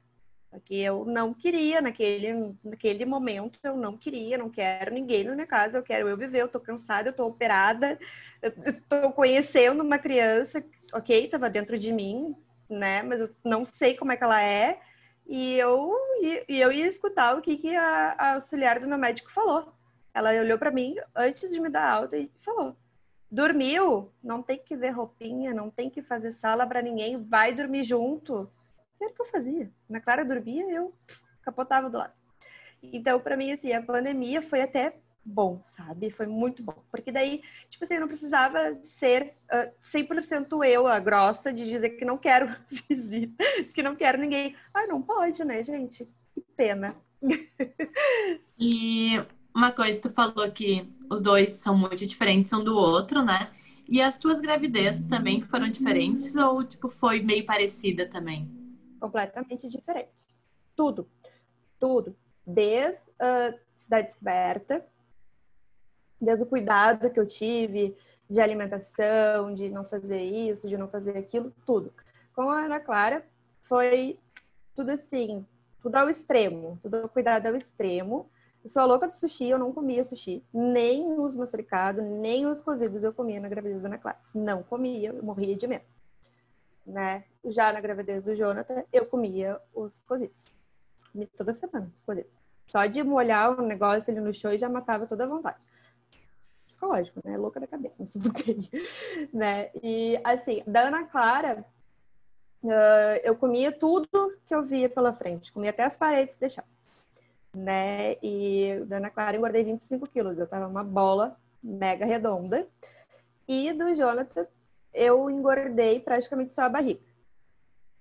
porque 0.54 0.76
eu 0.76 1.04
não 1.04 1.34
queria, 1.34 1.82
naquele, 1.82 2.56
naquele 2.64 3.06
momento, 3.06 3.60
eu 3.64 3.76
não 3.76 3.98
queria, 3.98 4.38
não 4.38 4.52
quero 4.52 4.94
ninguém 4.94 5.24
na 5.24 5.34
minha 5.34 5.48
casa, 5.48 5.80
eu 5.80 5.84
quero 5.84 6.08
eu 6.08 6.16
viver, 6.16 6.44
eu 6.44 6.48
tô 6.48 6.60
cansada, 6.60 7.10
eu 7.10 7.14
tô 7.14 7.26
operada, 7.26 7.98
eu 8.40 8.52
tô 8.88 9.12
conhecendo 9.14 9.82
uma 9.82 9.98
criança, 9.98 10.64
ok, 10.94 11.28
tava 11.28 11.50
dentro 11.50 11.78
de 11.80 11.92
mim, 11.92 12.36
né, 12.70 13.02
mas 13.02 13.20
eu 13.20 13.32
não 13.44 13.66
sei 13.66 13.96
como 13.96 14.12
é 14.12 14.16
que 14.16 14.24
ela 14.24 14.44
é, 14.44 14.80
e 15.26 15.56
eu, 15.58 15.92
e, 16.22 16.46
eu 16.48 16.72
ia 16.72 16.86
escutar 16.86 17.36
o 17.36 17.42
que, 17.42 17.58
que 17.58 17.76
a, 17.76 18.16
a 18.16 18.34
auxiliar 18.36 18.80
do 18.80 18.88
meu 18.88 18.98
médico 18.98 19.32
falou. 19.32 19.74
Ela 20.14 20.34
olhou 20.34 20.60
para 20.60 20.70
mim 20.70 20.96
antes 21.16 21.50
de 21.50 21.60
me 21.60 21.70
dar 21.70 21.90
alta 21.90 22.16
e 22.18 22.30
falou: 22.42 22.76
dormiu, 23.32 24.12
não 24.22 24.44
tem 24.44 24.60
que 24.60 24.76
ver 24.76 24.92
roupinha, 24.92 25.54
não 25.54 25.72
tem 25.72 25.90
que 25.90 26.04
fazer 26.04 26.34
sala 26.34 26.68
para 26.68 26.82
ninguém, 26.82 27.24
vai 27.24 27.54
dormir 27.54 27.84
junto 27.84 28.48
que 29.12 29.22
eu 29.22 29.26
fazia. 29.26 29.72
Na 29.90 30.00
Clara 30.00 30.24
dormia, 30.24 30.70
eu 30.72 30.94
capotava 31.42 31.90
do 31.90 31.98
lado. 31.98 32.14
Então, 32.82 33.20
para 33.20 33.38
mim, 33.38 33.52
assim, 33.52 33.72
a 33.72 33.82
pandemia 33.82 34.42
foi 34.42 34.62
até 34.62 34.96
bom, 35.26 35.62
sabe? 35.64 36.10
Foi 36.10 36.26
muito 36.26 36.62
bom. 36.62 36.84
Porque 36.92 37.12
daí, 37.12 37.42
tipo 37.70 37.84
assim, 37.84 37.96
eu 37.96 38.02
não 38.02 38.08
precisava 38.08 38.78
ser 39.00 39.34
uh, 39.52 39.72
100% 39.92 40.66
eu, 40.66 40.88
a 40.88 41.00
grossa, 41.00 41.54
de 41.54 41.66
dizer 41.66 41.92
que 41.92 42.06
não 42.06 42.18
quero 42.18 42.54
visita, 42.90 43.44
que 43.74 43.82
não 43.82 43.96
quero 43.96 44.18
ninguém. 44.18 44.56
Ah, 44.74 44.86
não 44.88 45.02
pode, 45.02 45.44
né, 45.46 45.64
gente? 45.64 46.06
Que 46.34 46.42
pena. 46.56 46.96
E 48.60 49.22
uma 49.54 49.72
coisa, 49.72 50.02
tu 50.02 50.12
falou 50.12 50.52
que 50.52 50.86
os 51.10 51.22
dois 51.22 51.54
são 51.54 51.78
muito 51.78 52.06
diferentes 52.06 52.52
um 52.52 52.64
do 52.64 52.76
outro, 52.76 53.24
né? 53.24 53.50
E 53.88 54.02
as 54.02 54.18
tuas 54.18 54.40
gravidezes 54.40 55.06
também 55.08 55.42
foram 55.42 55.70
diferentes 55.70 56.36
ou, 56.36 56.64
tipo, 56.64 56.90
foi 56.90 57.22
meio 57.22 57.46
parecida 57.46 58.08
também? 58.08 58.63
Completamente 59.04 59.68
diferente. 59.68 60.14
Tudo. 60.78 61.06
Tudo. 61.78 62.16
Desde 62.48 63.10
uh, 63.10 63.60
da 63.86 64.00
descoberta, 64.00 64.86
desde 66.22 66.46
o 66.46 66.48
cuidado 66.48 67.10
que 67.10 67.20
eu 67.20 67.28
tive 67.28 67.98
de 68.30 68.40
alimentação, 68.40 69.54
de 69.54 69.70
não 69.70 69.84
fazer 69.84 70.22
isso, 70.22 70.70
de 70.70 70.78
não 70.78 70.88
fazer 70.88 71.18
aquilo, 71.18 71.54
tudo. 71.66 71.94
Com 72.34 72.50
a 72.50 72.62
Ana 72.62 72.80
Clara, 72.80 73.28
foi 73.60 74.18
tudo 74.74 74.92
assim, 74.92 75.46
tudo 75.82 75.98
ao 75.98 76.10
extremo, 76.10 76.80
tudo 76.82 77.10
cuidado 77.10 77.48
ao 77.48 77.58
extremo. 77.58 78.30
Eu 78.64 78.70
sou 78.70 78.82
a 78.82 78.86
louca 78.86 79.06
do 79.06 79.14
sushi, 79.14 79.50
eu 79.50 79.60
não 79.60 79.74
comia 79.74 80.06
sushi, 80.06 80.42
nem 80.54 81.20
os 81.20 81.36
maçaricados, 81.36 82.02
nem 82.06 82.46
os 82.46 82.62
cozidos 82.62 83.04
eu 83.04 83.14
comia 83.14 83.42
na 83.42 83.50
gravidez 83.50 83.82
da 83.82 83.90
Ana 83.90 83.98
Clara. 83.98 84.20
Não 84.34 84.64
comia, 84.64 85.10
eu 85.10 85.22
morria 85.22 85.58
de 85.58 85.68
medo. 85.68 85.84
Né? 86.88 87.26
Já 87.46 87.74
na 87.74 87.82
gravidez 87.82 88.24
do 88.24 88.36
Jonathan, 88.36 88.84
eu 88.92 89.06
comia 89.06 89.60
os 89.74 90.00
cozidos. 90.00 90.52
Toda 91.36 91.54
semana 91.54 91.92
os 91.94 92.04
cozidos. 92.04 92.32
Só 92.68 92.86
de 92.86 93.04
molhar 93.04 93.60
o 93.60 93.62
negócio 93.62 94.12
ali 94.12 94.22
no 94.22 94.34
show 94.34 94.58
já 94.58 94.70
matava 94.70 95.06
toda 95.06 95.26
a 95.26 95.28
vontade. 95.28 95.58
Psicológico, 96.66 97.20
né? 97.24 97.38
Louca 97.38 97.60
da 97.60 97.68
cabeça, 97.68 97.98
não 98.00 98.08
sei 98.08 98.22
do 98.22 98.34
que. 98.34 98.70
né? 99.34 99.70
E 99.82 100.20
assim, 100.24 100.64
da 100.66 100.88
Ana 100.88 101.04
Clara, 101.04 101.66
uh, 102.64 103.20
eu 103.24 103.36
comia 103.36 103.72
tudo 103.72 104.08
que 104.48 104.56
eu 104.56 104.64
via 104.64 104.90
pela 104.90 105.14
frente. 105.14 105.52
Comia 105.52 105.72
até 105.72 105.84
as 105.84 105.98
paredes 105.98 106.38
deixasse 106.38 106.74
né? 107.56 108.18
E 108.22 108.84
da 108.88 108.98
Ana 108.98 109.10
Clara 109.10 109.38
engordei 109.38 109.64
25 109.64 110.08
quilos. 110.08 110.38
Eu 110.38 110.48
tava 110.48 110.68
uma 110.68 110.84
bola 110.84 111.38
mega 111.62 112.06
redonda. 112.06 112.68
E 113.48 113.72
do 113.74 113.96
Jonathan 113.96 114.48
eu 114.94 115.30
engordei 115.30 116.00
praticamente 116.00 116.54
só 116.54 116.64
a 116.64 116.70
barriga. 116.70 117.02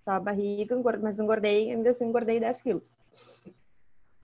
A 0.05 0.19
barriga, 0.19 0.77
mas 1.01 1.21
engordei, 1.21 1.71
ainda 1.71 1.91
assim 1.91 2.07
engordei 2.07 2.41
10 2.41 2.63
quilos. 2.63 2.99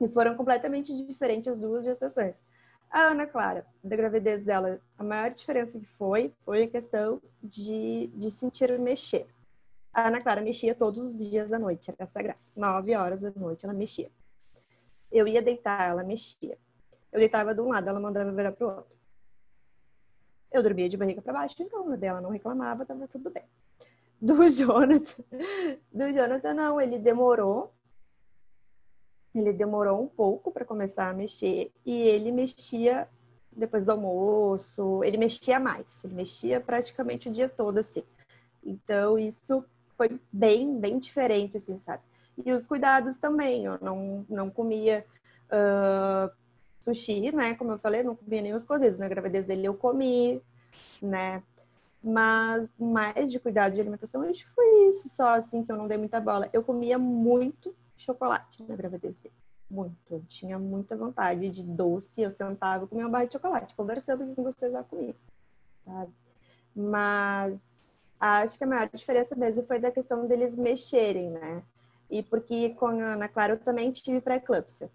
E 0.00 0.08
foram 0.08 0.36
completamente 0.36 0.94
diferentes 1.06 1.48
as 1.52 1.58
duas 1.58 1.84
gestações. 1.84 2.42
A 2.90 3.08
Ana 3.08 3.26
Clara, 3.26 3.66
da 3.84 3.96
gravidez 3.96 4.42
dela, 4.42 4.80
a 4.96 5.04
maior 5.04 5.30
diferença 5.30 5.78
que 5.78 5.86
foi, 5.86 6.32
foi 6.44 6.64
a 6.64 6.68
questão 6.68 7.20
de, 7.42 8.08
de 8.14 8.30
sentir 8.30 8.76
mexer. 8.78 9.26
A 9.92 10.08
Ana 10.08 10.22
Clara 10.22 10.40
mexia 10.40 10.74
todos 10.74 11.06
os 11.06 11.30
dias 11.30 11.48
da 11.48 11.58
noite, 11.58 11.90
era 11.90 12.06
sagrado. 12.06 12.38
Nove 12.56 12.94
horas 12.94 13.20
da 13.20 13.30
noite 13.30 13.64
ela 13.64 13.74
mexia. 13.74 14.10
Eu 15.12 15.28
ia 15.28 15.42
deitar, 15.42 15.88
ela 15.88 16.02
mexia. 16.02 16.58
Eu 17.12 17.18
deitava 17.18 17.54
de 17.54 17.60
um 17.60 17.68
lado, 17.68 17.88
ela 17.88 18.00
mandava 18.00 18.32
virar 18.32 18.52
pro 18.52 18.68
outro. 18.68 18.98
Eu 20.50 20.62
dormia 20.62 20.88
de 20.88 20.96
barriga 20.96 21.20
para 21.20 21.32
baixo, 21.32 21.56
então 21.60 21.96
dela 21.96 22.20
não 22.20 22.30
reclamava, 22.30 22.86
tava 22.86 23.06
tudo 23.06 23.30
bem. 23.30 23.44
Do 24.20 24.48
Jonathan, 24.48 25.22
do 25.92 26.12
Jonathan 26.12 26.54
não, 26.54 26.80
ele 26.80 26.98
demorou. 26.98 27.72
Ele 29.34 29.52
demorou 29.52 30.02
um 30.02 30.08
pouco 30.08 30.50
para 30.50 30.64
começar 30.64 31.08
a 31.08 31.14
mexer 31.14 31.70
e 31.86 32.02
ele 32.02 32.32
mexia 32.32 33.08
depois 33.52 33.84
do 33.84 33.92
almoço, 33.92 35.02
ele 35.02 35.16
mexia 35.16 35.58
mais, 35.58 36.04
ele 36.04 36.14
mexia 36.14 36.60
praticamente 36.60 37.28
o 37.28 37.32
dia 37.32 37.48
todo 37.48 37.78
assim. 37.78 38.02
Então 38.64 39.18
isso 39.18 39.64
foi 39.96 40.20
bem, 40.32 40.78
bem 40.78 40.98
diferente 40.98 41.56
assim, 41.56 41.76
sabe? 41.76 42.02
E 42.44 42.52
os 42.52 42.66
cuidados 42.66 43.18
também, 43.18 43.64
eu 43.64 43.78
não, 43.80 44.24
não 44.28 44.48
comia 44.48 45.04
uh, 45.50 46.30
sushi, 46.78 47.32
né? 47.32 47.54
Como 47.54 47.72
eu 47.72 47.78
falei, 47.78 48.04
não 48.04 48.14
comia 48.14 48.54
os 48.54 48.64
cozidos. 48.64 48.98
Na 48.98 49.08
gravidez 49.08 49.44
dele 49.44 49.66
eu 49.66 49.74
comi, 49.74 50.40
né? 51.02 51.42
Mas 52.10 52.70
mais 52.78 53.30
de 53.30 53.38
cuidado 53.38 53.74
de 53.74 53.80
alimentação, 53.80 54.22
acho 54.22 54.44
que 54.44 54.50
foi 54.50 54.88
isso 54.88 55.08
só, 55.08 55.34
assim, 55.34 55.64
que 55.64 55.70
eu 55.70 55.76
não 55.76 55.88
dei 55.88 55.98
muita 55.98 56.20
bola. 56.20 56.48
Eu 56.52 56.62
comia 56.62 56.98
muito 56.98 57.74
chocolate 57.96 58.62
na 58.62 58.76
gravidez 58.76 59.18
dele. 59.18 59.34
Muito. 59.70 59.96
Eu 60.10 60.22
tinha 60.26 60.58
muita 60.58 60.96
vontade 60.96 61.50
de 61.50 61.62
doce. 61.62 62.22
Eu 62.22 62.30
sentava 62.30 62.84
e 62.84 62.88
comia 62.88 63.04
uma 63.04 63.10
barra 63.10 63.26
de 63.26 63.32
chocolate, 63.32 63.74
conversando 63.74 64.34
com 64.34 64.42
vocês 64.42 64.72
já 64.72 64.82
comigo, 64.82 65.18
sabe? 65.84 66.12
Mas 66.74 68.00
acho 68.20 68.56
que 68.56 68.64
a 68.64 68.66
maior 68.66 68.88
diferença 68.88 69.36
mesmo 69.36 69.64
foi 69.64 69.78
da 69.78 69.90
questão 69.90 70.26
deles 70.26 70.56
mexerem, 70.56 71.30
né? 71.30 71.62
e 72.10 72.22
porque 72.22 72.70
com 72.70 72.86
a 72.86 73.12
Ana 73.14 73.28
Clara 73.28 73.52
eu 73.52 73.58
também 73.58 73.92
tive 73.92 74.20
pré-eclâmpsia. 74.20 74.90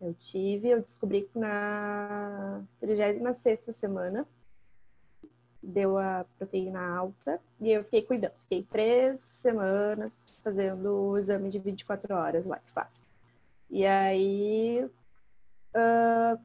Eu 0.00 0.14
tive, 0.14 0.68
eu 0.68 0.80
descobri 0.80 1.28
na 1.34 2.62
36 2.80 3.60
semana 3.74 4.26
deu 5.68 5.98
a 5.98 6.24
proteína 6.38 6.80
alta 6.96 7.40
e 7.60 7.70
eu 7.70 7.84
fiquei 7.84 8.02
cuidando. 8.02 8.32
Fiquei 8.42 8.62
três 8.62 9.20
semanas 9.20 10.36
fazendo 10.40 11.10
o 11.10 11.18
exame 11.18 11.50
de 11.50 11.58
24 11.58 12.14
horas 12.14 12.46
lá 12.46 12.58
que 12.58 12.70
faz. 12.70 13.02
E 13.70 13.84
aí 13.84 14.84
uh, 14.84 16.40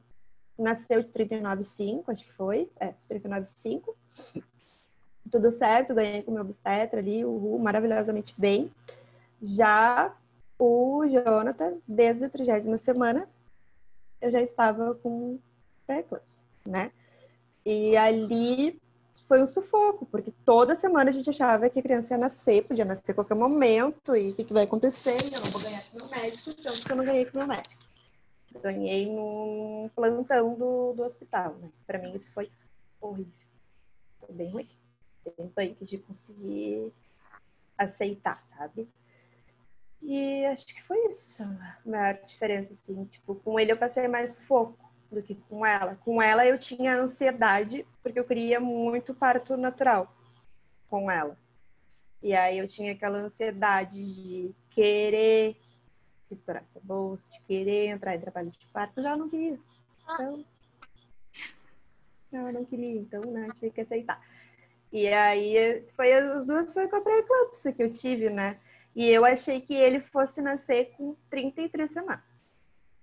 nasceu 0.58 1.02
de 1.02 1.10
39,5, 1.10 2.04
acho 2.08 2.24
que 2.24 2.32
foi. 2.32 2.70
É, 2.78 2.94
39,5. 3.10 4.42
Tudo 5.30 5.50
certo, 5.50 5.94
ganhei 5.94 6.22
com 6.22 6.32
meu 6.32 6.42
obstetra 6.42 7.00
ali, 7.00 7.24
maravilhosamente 7.58 8.34
bem. 8.36 8.70
Já 9.40 10.14
o 10.58 11.02
Jonathan, 11.06 11.78
desde 11.88 12.26
a 12.26 12.30
trigésima 12.30 12.76
semana, 12.76 13.26
eu 14.20 14.30
já 14.30 14.40
estava 14.40 14.94
com 14.94 15.38
pré-eclâmpsia, 15.86 16.44
né? 16.66 16.92
E 17.64 17.96
ali 17.96 18.78
foi 19.14 19.42
um 19.42 19.46
sufoco, 19.46 20.06
porque 20.06 20.32
toda 20.44 20.76
semana 20.76 21.10
a 21.10 21.12
gente 21.12 21.30
achava 21.30 21.70
que 21.70 21.78
a 21.78 21.82
criança 21.82 22.14
ia 22.14 22.18
nascer, 22.18 22.64
podia 22.64 22.84
nascer 22.84 23.12
a 23.12 23.14
qualquer 23.14 23.34
momento, 23.34 24.14
e 24.14 24.30
o 24.30 24.34
que, 24.34 24.44
que 24.44 24.52
vai 24.52 24.64
acontecer? 24.64 25.16
Eu 25.32 25.40
não 25.40 25.50
vou 25.50 25.62
ganhar 25.62 25.82
com 25.84 25.96
meu 25.96 26.08
médico, 26.08 26.50
então 26.50 26.74
eu 26.90 26.96
não 26.96 27.04
ganhei 27.04 27.24
com 27.24 27.38
meu 27.38 27.46
médico. 27.46 27.84
Ganhei 28.62 29.10
num 29.10 29.90
plantão 29.94 30.54
do, 30.54 30.92
do 30.92 31.02
hospital, 31.02 31.54
né? 31.54 31.70
Para 31.86 31.98
mim 31.98 32.14
isso 32.14 32.30
foi 32.32 32.50
horrível. 33.00 33.32
Foi 34.20 34.34
bem 34.34 34.50
ruim. 34.50 34.68
Bem 35.24 35.48
punk 35.48 35.84
de 35.84 35.98
conseguir 35.98 36.92
aceitar, 37.78 38.42
sabe? 38.44 38.88
E 40.02 40.44
acho 40.46 40.66
que 40.66 40.82
foi 40.82 40.98
isso 41.08 41.42
a 41.42 41.78
maior 41.84 42.18
diferença, 42.26 42.74
assim. 42.74 43.06
Tipo, 43.06 43.34
com 43.36 43.58
ele 43.58 43.72
eu 43.72 43.76
passei 43.76 44.06
mais 44.06 44.38
foco 44.38 44.83
do 45.14 45.22
que 45.22 45.34
com 45.48 45.64
ela. 45.64 45.96
Com 46.04 46.20
ela 46.20 46.46
eu 46.46 46.58
tinha 46.58 46.96
ansiedade, 47.00 47.86
porque 48.02 48.18
eu 48.18 48.24
queria 48.24 48.60
muito 48.60 49.14
parto 49.14 49.56
natural 49.56 50.14
com 50.90 51.10
ela. 51.10 51.38
E 52.22 52.34
aí 52.34 52.58
eu 52.58 52.66
tinha 52.66 52.92
aquela 52.92 53.18
ansiedade 53.18 54.14
de 54.14 54.54
querer 54.70 55.56
estourar 56.30 56.64
essa 56.64 56.80
bolsa, 56.82 57.28
de 57.30 57.40
querer 57.42 57.88
entrar 57.88 58.14
em 58.14 58.20
trabalho 58.20 58.50
de 58.50 58.66
parto, 58.68 59.02
já 59.02 59.16
não 59.16 59.28
queria. 59.28 59.58
Então, 60.02 60.44
eu 62.32 62.52
não 62.52 62.64
queria, 62.64 63.00
então, 63.00 63.22
né, 63.22 63.48
tive 63.54 63.70
que 63.70 63.80
aceitar. 63.80 64.20
E 64.92 65.08
aí, 65.08 65.84
foi 65.96 66.12
as 66.12 66.46
duas 66.46 66.72
foi 66.72 66.88
com 66.88 66.96
a 66.96 67.00
pré-eclâmpsia 67.00 67.72
que 67.72 67.82
eu 67.82 67.90
tive, 67.90 68.30
né? 68.30 68.58
E 68.94 69.08
eu 69.08 69.24
achei 69.24 69.60
que 69.60 69.74
ele 69.74 70.00
fosse 70.00 70.40
nascer 70.40 70.92
com 70.96 71.16
33 71.28 71.90
semanas. 71.90 72.24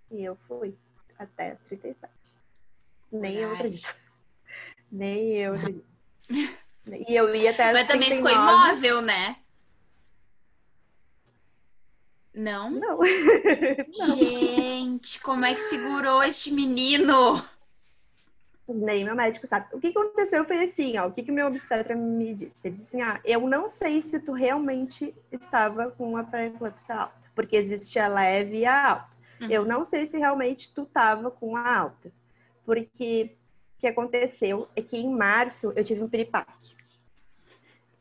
E 0.09 0.23
eu 0.23 0.35
fui 0.47 0.75
até 1.21 1.51
as 1.51 1.59
37. 1.61 2.11
Nem 3.11 3.35
eu 3.37 3.53
acredito. 3.53 3.95
Nem 4.91 5.37
eu 5.37 5.53
acredito. 5.53 5.85
E 7.07 7.15
eu 7.15 7.33
ia 7.35 7.51
até 7.51 7.65
as 7.65 7.73
Mas 7.73 7.87
também 7.87 8.09
ficou 8.09 8.31
imóvel, 8.31 9.03
né? 9.03 9.35
Não? 12.33 12.71
Não. 12.71 12.97
Não. 13.99 14.17
Gente, 14.17 15.21
como 15.21 15.45
é 15.45 15.53
que 15.53 15.59
segurou 15.59 16.23
este 16.23 16.51
menino? 16.51 17.39
nem 18.73 19.03
meu 19.03 19.15
médico 19.15 19.47
sabe. 19.47 19.67
O 19.73 19.79
que 19.79 19.87
aconteceu 19.87 20.45
foi 20.45 20.63
assim, 20.63 20.97
ó, 20.97 21.07
o 21.07 21.11
que 21.11 21.23
que 21.23 21.31
meu 21.31 21.47
obstetra 21.47 21.95
me 21.95 22.33
disse? 22.33 22.67
Ele 22.67 22.77
disse 22.77 22.97
assim, 22.97 23.01
ah, 23.01 23.19
eu 23.25 23.41
não 23.41 23.67
sei 23.67 24.01
se 24.01 24.19
tu 24.19 24.31
realmente 24.31 25.13
estava 25.31 25.91
com 25.91 26.09
uma 26.09 26.23
pré-eclâmpsia 26.23 26.95
alta, 26.95 27.29
porque 27.35 27.55
existe 27.55 27.99
a 27.99 28.07
leve 28.07 28.59
e 28.59 28.65
a 28.65 28.89
alta. 28.89 29.10
Uhum. 29.41 29.50
Eu 29.50 29.65
não 29.65 29.83
sei 29.83 30.05
se 30.05 30.17
realmente 30.17 30.71
tu 30.74 30.83
estava 30.83 31.31
com 31.31 31.55
a 31.55 31.77
alta, 31.77 32.12
porque 32.63 33.36
o 33.77 33.81
que 33.81 33.88
aconteceu 33.88 34.67
é 34.75 34.81
que 34.81 34.95
em 34.95 35.10
março 35.10 35.74
eu 35.75 35.83
tive 35.83 36.03
um 36.03 36.10
piripaque. 36.10 36.75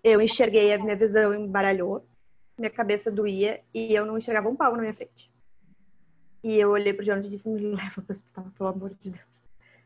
Eu 0.05 0.21
enxerguei, 0.21 0.73
a 0.73 0.79
minha 0.79 0.97
visão 0.97 1.35
embaralhou, 1.35 2.05
minha 2.59 2.71
cabeça 2.71 3.11
doía 3.11 3.61
e 3.73 3.95
eu 3.95 4.05
não 4.05 4.19
enxergava 4.19 4.49
um 4.49 4.57
pau 4.57 4.73
na 4.73 4.83
minha 4.83 4.95
frente. 4.95 5.31
E 6.43 6.57
eu 6.59 6.71
olhei 6.71 6.93
pro 6.93 7.05
Jonathan 7.05 7.27
e 7.27 7.31
disse, 7.31 7.49
me 7.49 7.61
leva 7.61 8.03
pro 8.03 8.13
hospital, 8.13 8.47
pelo 8.57 8.69
amor 8.69 8.91
de 8.91 9.11
Deus. 9.11 9.25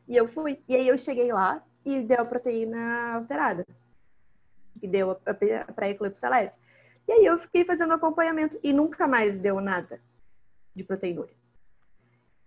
E 0.07 0.17
eu 0.17 0.29
fui. 0.29 0.61
E 0.69 0.77
aí 0.77 0.87
eu 0.87 0.99
cheguei 0.99 1.33
lá 1.33 1.65
e 1.85 2.01
deu 2.01 2.21
a 2.21 2.25
proteína 2.25 3.15
alterada. 3.15 3.67
Que 4.81 4.87
deu 4.87 5.13
a 5.13 5.35
pré-eclâmpsia 5.73 6.29
leve. 6.29 6.53
E 7.09 7.13
aí 7.13 7.25
eu 7.27 7.37
fiquei 7.39 7.65
fazendo 7.65 7.93
acompanhamento 7.93 8.59
e 8.63 8.73
nunca 8.73 9.07
mais 9.09 9.37
deu 9.39 9.61
nada 9.61 10.01
de 10.75 10.85
proteinúria. 10.85 11.35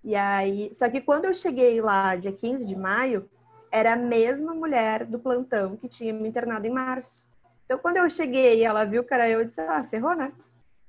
E 0.03 0.15
aí, 0.15 0.73
só 0.73 0.89
que 0.89 1.01
quando 1.01 1.25
eu 1.25 1.33
cheguei 1.33 1.81
lá, 1.81 2.15
dia 2.15 2.31
15 2.31 2.67
de 2.67 2.75
maio, 2.75 3.29
era 3.71 3.93
a 3.93 3.97
mesma 3.97 4.53
mulher 4.53 5.05
do 5.05 5.19
plantão 5.19 5.75
que 5.75 5.87
tinha 5.87 6.13
me 6.13 6.27
internado 6.27 6.65
em 6.65 6.71
março. 6.71 7.27
Então, 7.65 7.77
quando 7.77 7.97
eu 7.97 8.09
cheguei 8.09 8.63
ela 8.63 8.85
viu 8.85 9.05
era 9.11 9.29
eu, 9.29 9.41
eu 9.41 9.45
disse, 9.45 9.59
ah, 9.61 9.83
ferrou, 9.83 10.15
né? 10.15 10.31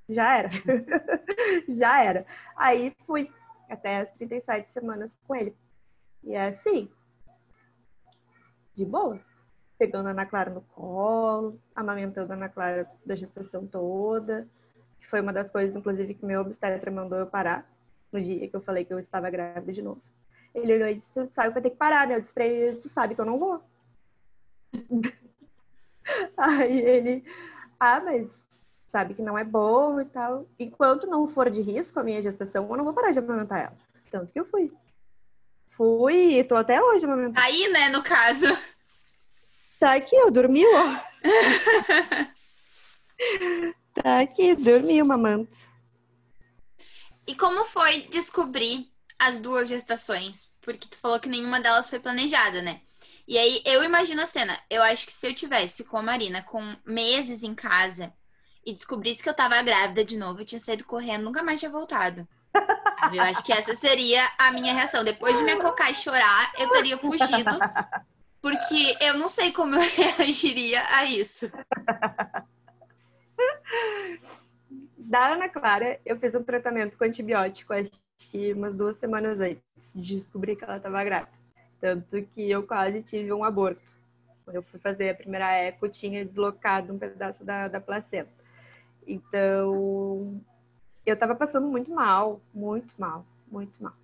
Já 0.09 0.38
era. 0.38 0.49
Já 1.69 2.03
era. 2.03 2.25
Aí 2.57 2.95
fui 3.05 3.31
até 3.69 3.99
as 3.99 4.12
37 4.12 4.69
semanas 4.71 5.15
com 5.27 5.35
ele. 5.35 5.55
E 6.23 6.35
é 6.35 6.47
assim, 6.47 6.88
de 8.75 8.85
boa. 8.85 9.21
Pegando 9.77 10.09
a 10.09 10.11
Ana 10.11 10.27
Clara 10.27 10.50
no 10.50 10.62
colo, 10.62 11.61
amamentando 11.75 12.33
a 12.33 12.37
Ana 12.37 12.49
Clara 12.49 12.91
da 13.05 13.15
gestação 13.15 13.67
toda. 13.67 14.49
Que 15.00 15.09
foi 15.09 15.21
uma 15.21 15.33
das 15.33 15.50
coisas, 15.50 15.77
inclusive, 15.77 16.15
que 16.15 16.25
meu 16.25 16.41
obstetra 16.41 16.91
mandou 16.91 17.19
eu 17.19 17.27
parar 17.27 17.69
no 18.12 18.21
dia 18.21 18.49
que 18.49 18.55
eu 18.55 18.61
falei 18.61 18.85
que 18.85 18.93
eu 18.93 18.99
estava 18.99 19.31
grávida 19.31 19.73
de 19.73 19.83
novo. 19.83 20.03
Ele 20.55 20.75
olhou 20.75 20.88
e 20.88 20.95
disse, 20.95 21.27
tu 21.27 21.33
sabe 21.33 21.53
que 21.53 21.59
eu 21.59 21.62
tenho 21.62 21.75
que 21.75 21.79
parar, 21.79 22.07
né? 22.07 22.17
Eu 22.17 22.21
disse 22.21 22.35
pra 22.35 22.47
ele, 22.47 22.77
tu 22.77 22.88
sabe 22.88 23.15
que 23.15 23.21
eu 23.21 23.25
não 23.25 23.38
vou. 23.38 23.62
Aí 26.37 26.81
ele, 26.81 27.25
ah, 27.79 28.00
mas 28.00 28.45
sabe 28.87 29.15
que 29.15 29.23
não 29.23 29.38
é 29.38 29.45
bom 29.45 30.00
e 30.00 30.05
tal. 30.07 30.47
Enquanto 30.59 31.07
não 31.07 31.29
for 31.29 31.50
de 31.50 31.61
risco 31.61 32.00
a 32.00 32.03
minha 32.03 32.23
gestação, 32.23 32.67
eu 32.69 32.77
não 32.77 32.85
vou 32.85 32.95
parar 32.95 33.12
de 33.12 33.19
amamentar 33.19 33.61
ela. 33.61 33.77
Tanto 34.11 34.33
que 34.33 34.41
eu 34.41 34.47
fui. 34.47 34.73
Fui 35.69 36.38
e 36.38 36.45
tô 36.45 36.57
até 36.57 36.83
hoje 36.83 37.05
amamentando. 37.05 37.38
Aí, 37.38 37.69
né, 37.69 37.91
no 37.91 38.03
caso. 38.03 38.47
Tá 39.79 39.95
aqui, 39.95 40.17
eu 40.17 40.31
dormi, 40.31 40.65
ó. 40.67 41.00
tá 43.95 44.21
aqui, 44.21 44.57
dormi 44.57 45.00
uma 45.00 45.17
manta. 45.17 45.57
E 47.29 47.35
como 47.35 47.67
foi 47.67 48.09
descobrir 48.11 48.91
as 49.19 49.39
duas 49.39 49.69
gestações? 49.69 50.51
Porque 50.63 50.89
tu 50.89 50.99
falou 50.99 51.21
que 51.21 51.29
nenhuma 51.29 51.61
delas 51.61 51.91
foi 51.91 52.01
planejada, 52.01 52.63
né? 52.63 52.81
E 53.27 53.37
aí 53.37 53.61
eu 53.67 53.85
imagino 53.85 54.23
a 54.23 54.27
cena. 54.27 54.59
Eu 54.71 54.83
acho 54.83 55.05
que 55.05 55.13
se 55.13 55.27
eu 55.27 55.35
tivesse 55.35 55.85
com 55.85 55.99
a 55.99 56.03
Marina 56.03 56.41
com 56.41 56.75
meses 56.87 57.43
em 57.43 57.55
casa 57.55 58.11
e 58.65 58.73
descobrisse 58.73 59.23
que 59.23 59.29
eu 59.29 59.35
tava 59.35 59.61
grávida 59.61 60.03
de 60.03 60.17
novo, 60.17 60.41
eu 60.41 60.47
tinha 60.47 60.59
saído 60.59 60.85
correndo, 60.85 61.25
nunca 61.25 61.43
mais 61.43 61.61
tinha 61.61 61.71
voltado. 61.71 62.27
Eu 63.13 63.23
acho 63.23 63.45
que 63.45 63.53
essa 63.53 63.75
seria 63.75 64.27
a 64.39 64.51
minha 64.51 64.73
reação. 64.73 65.05
Depois 65.05 65.37
de 65.37 65.45
me 65.45 65.53
acocar 65.53 65.91
e 65.91 65.95
chorar, 65.95 66.51
eu 66.59 66.71
teria 66.71 66.97
fugido. 66.97 67.59
Porque 68.41 68.97
eu 69.03 69.19
não 69.19 69.29
sei 69.29 69.53
como 69.53 69.75
eu 69.75 69.81
reagiria 70.17 70.83
a 70.97 71.05
isso. 71.05 71.51
Da 75.09 75.33
Ana 75.33 75.49
Clara, 75.49 75.99
eu 76.05 76.19
fiz 76.19 76.35
um 76.35 76.43
tratamento 76.43 76.99
com 76.99 77.05
antibiótico, 77.05 77.73
acho 77.73 77.91
que 78.19 78.53
umas 78.53 78.77
duas 78.77 78.99
semanas 78.99 79.41
antes 79.41 79.62
de 79.95 80.17
descobrir 80.17 80.55
que 80.55 80.65
ela 80.65 80.77
estava 80.77 81.03
grávida. 81.03 81.33
Tanto 81.81 82.23
que 82.35 82.50
eu 82.50 82.62
quase 82.62 83.03
tive 83.03 83.33
um 83.33 83.43
aborto. 83.43 83.81
Quando 84.45 84.57
eu 84.57 84.62
fui 84.62 84.79
fazer 84.79 85.09
a 85.09 85.15
primeira 85.15 85.50
eco, 85.50 85.88
tinha 85.88 86.27
deslocado 86.27 86.93
um 86.93 86.99
pedaço 86.99 87.43
da, 87.43 87.69
da 87.69 87.81
placenta. 87.81 88.31
Então, 89.07 90.38
eu 91.07 91.15
estava 91.15 91.35
passando 91.35 91.69
muito 91.69 91.91
mal, 91.91 92.43
muito 92.53 92.95
mal, 92.99 93.25
muito 93.50 93.83
mal. 93.83 93.95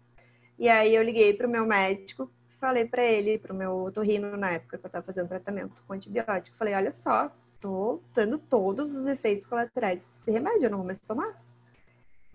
E 0.59 0.71
aí 0.71 0.95
eu 0.95 1.03
liguei 1.03 1.35
para 1.35 1.47
o 1.47 1.51
meu 1.51 1.67
médico, 1.67 2.33
falei 2.59 2.87
para 2.87 3.03
ele, 3.03 3.39
para 3.39 3.53
o 3.53 3.57
meu 3.57 3.91
torrino 3.93 4.39
na 4.39 4.53
época 4.53 4.79
que 4.79 4.87
eu 4.87 4.89
estava 4.89 5.05
fazendo 5.05 5.29
tratamento 5.29 5.75
com 5.87 5.93
antibiótico, 5.93 6.57
falei, 6.57 6.73
olha 6.73 6.91
só, 6.91 7.31
tô 7.65 8.03
tendo 8.13 8.39
todos 8.39 8.95
os 8.95 9.07
efeitos 9.07 9.47
colaterais 9.47 9.99
desse 9.99 10.31
remédio, 10.31 10.67
eu 10.67 10.71
não 10.71 10.79
vou 10.79 10.87
mais 10.87 11.01
tomar. 11.01 11.43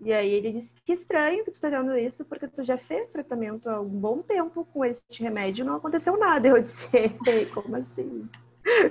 E 0.00 0.12
aí 0.12 0.28
ele 0.32 0.50
disse 0.50 0.74
que 0.84 0.92
estranho 0.92 1.44
que 1.44 1.52
tu 1.52 1.60
tá 1.60 1.70
dando 1.70 1.96
isso, 1.96 2.24
porque 2.24 2.48
tu 2.48 2.64
já 2.64 2.76
fez 2.76 3.08
tratamento 3.10 3.68
há 3.68 3.80
um 3.80 3.88
bom 3.88 4.22
tempo 4.22 4.64
com 4.72 4.84
este 4.84 5.22
remédio 5.22 5.62
e 5.62 5.66
não 5.66 5.76
aconteceu 5.76 6.18
nada. 6.18 6.48
Eu 6.48 6.60
disse, 6.60 6.88
como 7.54 7.76
assim? 7.76 8.28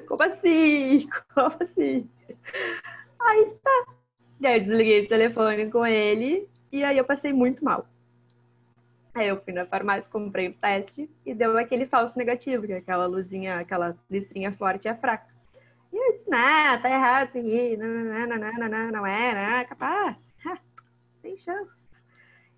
Como 0.08 0.24
assim? 0.24 1.10
Como 1.34 1.58
assim? 1.60 2.10
Aí 3.20 3.46
tá. 3.62 3.94
E 4.40 4.48
aí 4.48 4.60
eu 4.60 4.66
desliguei 4.66 5.06
o 5.06 5.10
telefone 5.10 5.70
com 5.70 5.86
ele 5.86 6.48
e 6.72 6.86
aí 6.86 6.98
eu 6.98 7.04
passei 7.04 7.34
muito 7.34 7.66
mal. 7.66 7.86
Aí 9.14 9.28
eu 9.28 9.42
fui 9.42 9.52
na 9.52 9.66
farmácia, 9.66 10.08
comprei 10.10 10.48
o 10.48 10.54
teste 10.54 11.10
e 11.26 11.34
deu 11.34 11.58
aquele 11.58 11.86
falso 11.86 12.18
negativo, 12.18 12.66
que 12.66 12.72
é 12.72 12.78
aquela 12.78 13.08
luzinha, 13.08 13.60
aquela 13.60 13.98
listrinha 14.10 14.54
forte 14.54 14.86
e 14.86 14.88
é 14.88 14.96
fraca. 14.96 15.29
E 15.92 15.98
eu 15.98 16.14
disse, 16.14 16.30
não, 16.30 16.82
tá 16.82 16.90
errado 16.90 17.30
isso 17.30 17.38
aqui, 17.40 17.78
não, 17.78 17.88
não, 17.88 18.28
não, 18.28 18.38
não, 18.38 18.70
não, 18.70 18.92
não 18.92 19.06
é, 19.06 19.34
não, 19.34 19.66
capaz 19.66 20.18
tem 21.22 21.38
chance. 21.38 21.72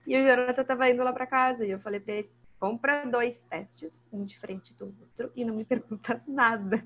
E 0.05 0.17
o 0.17 0.27
Jonathan 0.27 0.63
tava 0.63 0.89
indo 0.89 1.03
lá 1.03 1.13
para 1.13 1.27
casa 1.27 1.65
e 1.65 1.71
eu 1.71 1.79
falei 1.79 1.99
para 1.99 2.15
ele, 2.15 2.31
compra 2.59 3.05
dois 3.05 3.37
testes, 3.49 4.07
um 4.11 4.25
diferente 4.25 4.73
do 4.75 4.85
outro, 4.85 5.31
e 5.35 5.45
não 5.45 5.55
me 5.55 5.65
pergunta 5.65 6.21
nada. 6.27 6.83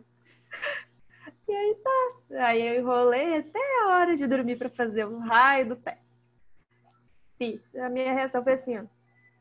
E 1.47 1.53
aí 1.53 1.75
tá. 1.75 2.45
Aí 2.47 2.67
eu 2.67 2.81
enrolei 2.81 3.37
até 3.37 3.59
a 3.81 3.87
hora 3.89 4.17
de 4.17 4.27
dormir 4.27 4.57
para 4.57 4.69
fazer 4.69 5.05
o 5.05 5.19
raio 5.19 5.69
do 5.69 5.75
teste. 5.75 6.03
Fiz. 7.37 7.75
A 7.75 7.89
minha 7.89 8.13
reação 8.13 8.43
foi 8.43 8.53
assim, 8.53 8.77
ó. 8.77 8.85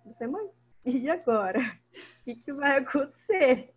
Você, 0.05 0.27
mãe, 0.27 0.49
e 0.85 1.09
agora? 1.09 1.61
O 1.61 2.25
que, 2.25 2.37
que 2.37 2.53
vai 2.53 2.79
acontecer? 2.79 3.74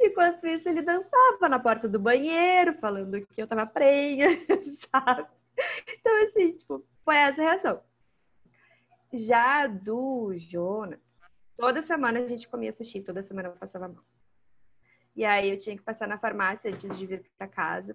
Enquanto 0.00 0.46
isso, 0.46 0.68
ele 0.68 0.82
dançava 0.82 1.48
na 1.48 1.58
porta 1.58 1.88
do 1.88 1.98
banheiro, 1.98 2.74
falando 2.74 3.24
que 3.26 3.42
eu 3.42 3.46
tava 3.46 3.66
prenha, 3.66 4.28
sabe? 4.90 5.28
Então, 5.88 6.24
assim, 6.24 6.52
tipo, 6.52 6.84
foi 7.04 7.16
essa 7.16 7.40
a 7.40 7.44
reação. 7.44 7.82
Já 9.12 9.66
do 9.66 10.32
Jonas, 10.38 11.00
toda 11.56 11.82
semana 11.82 12.20
a 12.20 12.28
gente 12.28 12.48
comia 12.48 12.72
sushi, 12.72 13.02
toda 13.02 13.22
semana 13.22 13.48
eu 13.48 13.52
passava 13.52 13.88
mal. 13.88 14.04
E 15.14 15.24
aí 15.24 15.50
eu 15.50 15.58
tinha 15.58 15.76
que 15.76 15.82
passar 15.82 16.08
na 16.08 16.18
farmácia 16.18 16.70
antes 16.70 16.96
de 16.96 17.06
vir 17.06 17.30
para 17.36 17.46
casa. 17.46 17.94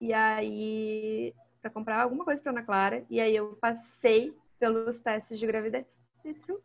E 0.00 0.12
aí, 0.12 1.34
para 1.62 1.70
comprar 1.70 2.02
alguma 2.02 2.24
coisa 2.24 2.42
para 2.42 2.52
Ana 2.52 2.62
Clara. 2.62 3.06
E 3.08 3.18
aí 3.18 3.34
eu 3.34 3.56
passei 3.56 4.36
pelos 4.58 4.98
testes 5.00 5.38
de 5.38 5.46
gravidez. 5.46 5.86
Disse, 6.22 6.52
hum, 6.52 6.60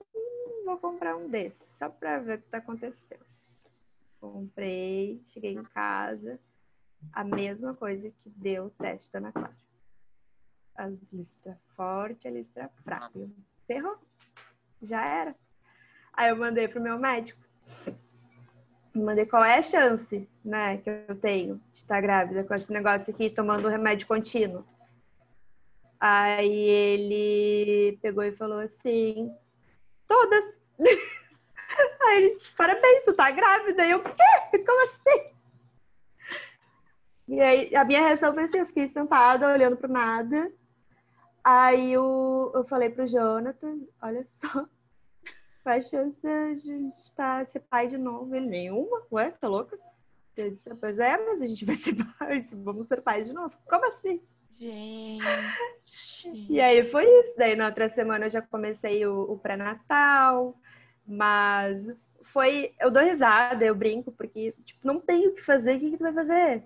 vou 0.70 0.78
comprar 0.78 1.16
um 1.16 1.28
desses, 1.28 1.68
só 1.68 1.90
para 1.90 2.20
ver 2.20 2.38
o 2.38 2.42
que 2.42 2.50
tá 2.50 2.60
acontecendo. 2.60 3.26
Comprei, 4.20 5.22
cheguei 5.28 5.54
em 5.54 5.64
casa 5.64 6.40
a 7.14 7.24
mesma 7.24 7.74
coisa 7.74 8.10
que 8.10 8.30
deu 8.30 8.66
o 8.66 8.70
teste 8.70 9.12
da 9.12 9.20
Ana 9.20 9.32
Clara. 9.32 9.56
A 10.76 10.88
listra 11.12 11.60
forte, 11.76 12.28
a 12.28 12.32
listra 12.32 12.70
fraca. 12.84 13.30
Ferrou. 13.66 13.98
Já 14.82 15.04
era. 15.04 15.36
Aí 16.14 16.30
eu 16.30 16.36
mandei 16.36 16.68
pro 16.68 16.82
meu 16.82 16.98
médico. 16.98 17.42
Mandei 18.94 19.26
qual 19.26 19.44
é 19.44 19.58
a 19.58 19.64
chance, 19.64 20.28
né, 20.44 20.78
que 20.78 20.90
eu 20.90 21.16
tenho 21.16 21.62
de 21.72 21.78
estar 21.78 22.02
grávida 22.02 22.44
com 22.44 22.54
esse 22.54 22.72
negócio 22.72 23.14
aqui, 23.14 23.30
tomando 23.30 23.68
remédio 23.68 24.08
contínuo. 24.08 24.66
Aí 26.00 26.58
ele 26.58 27.98
pegou 28.02 28.24
e 28.24 28.32
falou 28.32 28.60
assim: 28.60 29.34
todas. 30.08 30.59
Aí 32.02 32.18
ele 32.18 32.30
disse: 32.30 32.56
parabéns, 32.56 33.06
tu 33.06 33.14
tá 33.14 33.30
grávida. 33.32 33.86
E 33.86 33.92
eu, 33.92 34.04
quê? 34.04 34.58
Como 34.66 34.84
assim? 34.84 35.40
E 37.28 37.40
aí 37.40 37.76
a 37.76 37.86
minha 37.86 38.02
reação 38.02 38.34
foi 38.34 38.44
assim, 38.44 38.58
eu 38.58 38.66
fiquei 38.66 38.90
sentada 38.90 39.54
olhando 39.54 39.78
pro 39.78 39.92
nada. 39.92 40.52
Aí 41.44 41.94
eu, 41.94 42.52
eu 42.56 42.64
falei 42.64 42.90
pro 42.90 43.06
Jonathan, 43.06 43.82
olha 44.02 44.24
só, 44.24 44.66
faz 45.64 45.90
chance 45.90 46.20
de 46.20 46.28
a 46.28 46.56
gente 46.56 47.00
estar, 47.04 47.46
ser 47.46 47.60
pai 47.60 47.88
de 47.88 48.00
novo. 48.00 48.36
Ele, 48.36 48.48
nenhuma? 48.48 49.04
Ué, 49.12 49.30
tá 49.30 49.48
louca? 49.48 49.78
Eu 50.36 50.52
disse, 50.52 50.76
pois 50.80 50.98
é, 50.98 51.18
mas 51.24 51.42
a 51.42 51.46
gente 51.46 51.66
vai 51.66 51.76
ser 51.76 51.96
pai, 52.18 52.44
vamos 52.52 52.88
ser 52.88 53.02
pais 53.02 53.28
de 53.28 53.34
novo. 53.34 53.56
Como 53.70 53.86
assim? 53.86 54.22
Gente. 54.52 55.24
E 56.50 56.60
aí 56.60 56.90
foi 56.90 57.06
isso. 57.06 57.34
Daí 57.38 57.56
na 57.56 57.68
outra 57.68 57.90
semana 57.90 58.26
eu 58.26 58.32
já 58.32 58.42
comecei 58.42 59.06
o, 59.06 59.22
o 59.22 59.38
pré-natal, 59.38 60.58
mas 61.10 61.84
foi. 62.22 62.76
Eu 62.80 62.92
dou 62.92 63.04
risada, 63.04 63.66
eu 63.66 63.74
brinco, 63.74 64.12
porque 64.12 64.54
tipo, 64.64 64.80
não 64.86 65.00
tenho 65.00 65.32
o 65.32 65.36
que 65.36 65.42
fazer, 65.42 65.76
o 65.76 65.80
que, 65.80 65.92
que 65.92 65.98
tu 65.98 66.04
vai 66.04 66.14
fazer? 66.14 66.64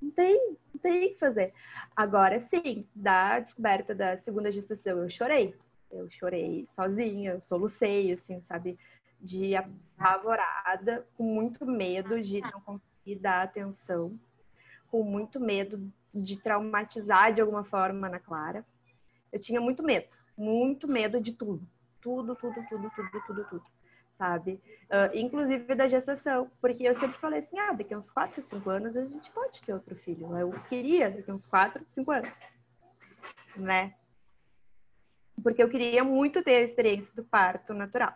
Não 0.00 0.10
tem, 0.10 0.56
não 0.72 0.80
tem 0.80 1.06
o 1.06 1.10
que 1.10 1.18
fazer. 1.18 1.52
Agora 1.94 2.40
sim, 2.40 2.86
da 2.94 3.38
descoberta 3.38 3.94
da 3.94 4.16
segunda 4.16 4.50
gestação, 4.50 5.02
eu 5.02 5.10
chorei. 5.10 5.54
Eu 5.90 6.10
chorei 6.10 6.66
sozinha, 6.74 7.32
eu 7.32 7.40
solucei, 7.42 8.10
assim, 8.12 8.40
sabe? 8.40 8.78
De 9.20 9.54
apavorada, 9.54 11.06
com 11.16 11.22
muito 11.22 11.66
medo 11.66 12.20
de 12.20 12.40
não 12.40 12.60
conseguir 12.62 13.16
dar 13.20 13.42
atenção, 13.42 14.18
com 14.90 15.02
muito 15.02 15.38
medo 15.38 15.92
de 16.12 16.36
traumatizar 16.40 17.34
de 17.34 17.40
alguma 17.40 17.64
forma 17.64 18.08
na 18.08 18.18
Clara. 18.18 18.64
Eu 19.30 19.38
tinha 19.38 19.60
muito 19.60 19.82
medo, 19.82 20.08
muito 20.36 20.88
medo 20.88 21.20
de 21.20 21.32
tudo. 21.32 21.66
Tudo, 22.04 22.36
tudo, 22.36 22.54
tudo, 22.68 22.90
tudo, 22.94 23.22
tudo, 23.26 23.44
tudo 23.48 23.64
sabe? 24.16 24.60
Uh, 24.84 25.10
inclusive 25.12 25.74
da 25.74 25.88
gestação, 25.88 26.48
porque 26.60 26.84
eu 26.84 26.94
sempre 26.94 27.18
falei 27.18 27.40
assim, 27.40 27.58
ah, 27.58 27.72
daqui 27.72 27.96
uns 27.96 28.12
4, 28.12 28.40
5 28.40 28.70
anos 28.70 28.96
a 28.96 29.04
gente 29.04 29.28
pode 29.32 29.60
ter 29.60 29.74
outro 29.74 29.96
filho. 29.96 30.38
Eu 30.38 30.52
queria 30.68 31.10
daqui 31.10 31.32
uns 31.32 31.44
4, 31.46 31.84
5 31.90 32.12
anos, 32.12 32.30
né? 33.56 33.92
porque 35.44 35.62
eu 35.62 35.68
queria 35.68 36.02
muito 36.02 36.42
ter 36.42 36.56
a 36.56 36.62
experiência 36.62 37.12
do 37.14 37.22
parto 37.22 37.74
natural. 37.74 38.14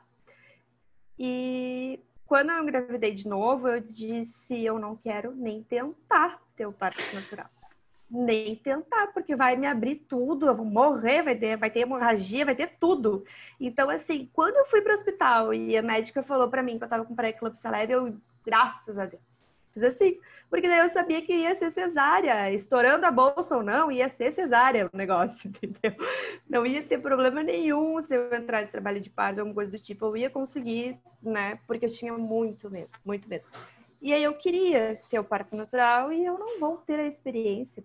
E 1.18 2.00
quando 2.26 2.50
eu 2.50 2.62
engravidei 2.62 3.14
de 3.14 3.28
novo, 3.28 3.68
eu 3.68 3.80
disse: 3.80 4.64
eu 4.64 4.78
não 4.78 4.96
quero 4.96 5.34
nem 5.34 5.62
tentar 5.62 6.42
ter 6.56 6.66
o 6.66 6.72
parto 6.72 7.02
natural. 7.14 7.50
Nem 8.10 8.56
tentar, 8.56 9.08
porque 9.08 9.36
vai 9.36 9.54
me 9.54 9.66
abrir 9.66 9.96
tudo, 9.96 10.46
eu 10.46 10.56
vou 10.56 10.64
morrer, 10.64 11.22
vai 11.22 11.36
ter, 11.36 11.56
vai 11.56 11.70
ter 11.70 11.80
hemorragia, 11.80 12.44
vai 12.44 12.54
ter 12.54 12.78
tudo. 12.80 13.24
Então, 13.60 13.90
assim, 13.90 14.30
quando 14.32 14.56
eu 14.56 14.64
fui 14.64 14.80
para 14.80 14.92
o 14.92 14.94
hospital 14.94 15.52
e 15.52 15.76
a 15.76 15.82
médica 15.82 16.22
falou 16.22 16.48
para 16.48 16.62
mim 16.62 16.78
que 16.78 16.84
eu 16.84 16.86
estava 16.86 17.04
com 17.04 17.14
pré-eclâmpsia 17.14 17.70
leve, 17.70 17.92
eu, 17.92 18.16
graças 18.46 18.98
a 18.98 19.04
Deus, 19.04 19.44
fiz 19.72 19.82
assim, 19.82 20.18
porque 20.50 20.66
daí 20.66 20.78
eu 20.78 20.88
sabia 20.88 21.20
que 21.20 21.32
ia 21.32 21.54
ser 21.54 21.70
cesárea, 21.72 22.50
estourando 22.52 23.04
a 23.04 23.10
bolsa 23.10 23.56
ou 23.56 23.62
não, 23.62 23.92
ia 23.92 24.08
ser 24.08 24.32
cesárea 24.32 24.88
o 24.92 24.96
negócio, 24.96 25.48
entendeu? 25.52 25.94
Não 26.48 26.64
ia 26.64 26.82
ter 26.82 26.98
problema 26.98 27.42
nenhum 27.42 28.00
se 28.00 28.14
eu 28.14 28.34
entrar 28.34 28.62
de 28.62 28.70
trabalho 28.70 29.00
de 29.00 29.10
parto, 29.10 29.40
alguma 29.40 29.54
coisa 29.54 29.70
do 29.70 29.78
tipo, 29.78 30.06
eu 30.06 30.16
ia 30.16 30.30
conseguir, 30.30 30.98
né? 31.22 31.58
Porque 31.66 31.84
eu 31.84 31.90
tinha 31.90 32.12
muito 32.14 32.70
medo, 32.70 32.90
muito 33.04 33.28
medo. 33.28 33.44
E 34.00 34.12
aí 34.12 34.22
eu 34.22 34.34
queria 34.34 34.98
ter 35.10 35.18
o 35.18 35.24
parto 35.24 35.56
natural 35.56 36.12
e 36.12 36.24
eu 36.24 36.38
não 36.38 36.60
vou 36.60 36.76
ter 36.78 37.00
a 37.00 37.06
experiência. 37.06 37.82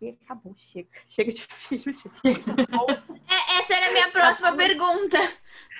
E 0.00 0.10
acabou, 0.24 0.54
chega. 0.56 0.88
Chega 1.08 1.32
de 1.32 1.42
filho, 1.42 1.94
chega. 1.94 2.14
é, 3.28 3.58
essa 3.58 3.74
era 3.74 3.88
a 3.88 3.92
minha 3.92 4.10
próxima 4.10 4.54
pergunta. 4.54 5.18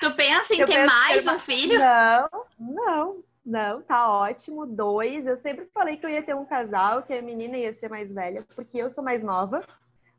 Tu 0.00 0.14
pensa 0.14 0.54
em 0.54 0.60
eu 0.60 0.66
ter 0.66 0.86
mais 0.86 1.26
um 1.26 1.38
filho? 1.38 1.78
Não, 1.78 2.28
não. 2.58 3.24
Não, 3.46 3.80
tá 3.80 4.10
ótimo. 4.10 4.66
Dois. 4.66 5.24
Eu 5.24 5.36
sempre 5.36 5.66
falei 5.72 5.96
que 5.96 6.04
eu 6.04 6.10
ia 6.10 6.22
ter 6.22 6.34
um 6.34 6.44
casal, 6.44 7.02
que 7.02 7.12
a 7.12 7.22
menina 7.22 7.56
ia 7.56 7.72
ser 7.74 7.88
mais 7.88 8.10
velha, 8.10 8.44
porque 8.56 8.78
eu 8.78 8.90
sou 8.90 9.04
mais 9.04 9.22
nova, 9.22 9.64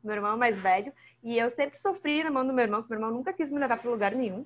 meu 0.02 0.14
irmão 0.14 0.32
é 0.32 0.36
mais 0.36 0.58
velho, 0.58 0.92
e 1.22 1.36
eu 1.36 1.50
sempre 1.50 1.78
sofri 1.78 2.24
na 2.24 2.30
mão 2.30 2.46
do 2.46 2.54
meu 2.54 2.64
irmão, 2.64 2.80
porque 2.80 2.94
meu 2.94 3.02
irmão 3.02 3.14
nunca 3.14 3.32
quis 3.32 3.50
me 3.50 3.58
levar 3.58 3.76
para 3.76 3.90
lugar 3.90 4.14
nenhum. 4.14 4.44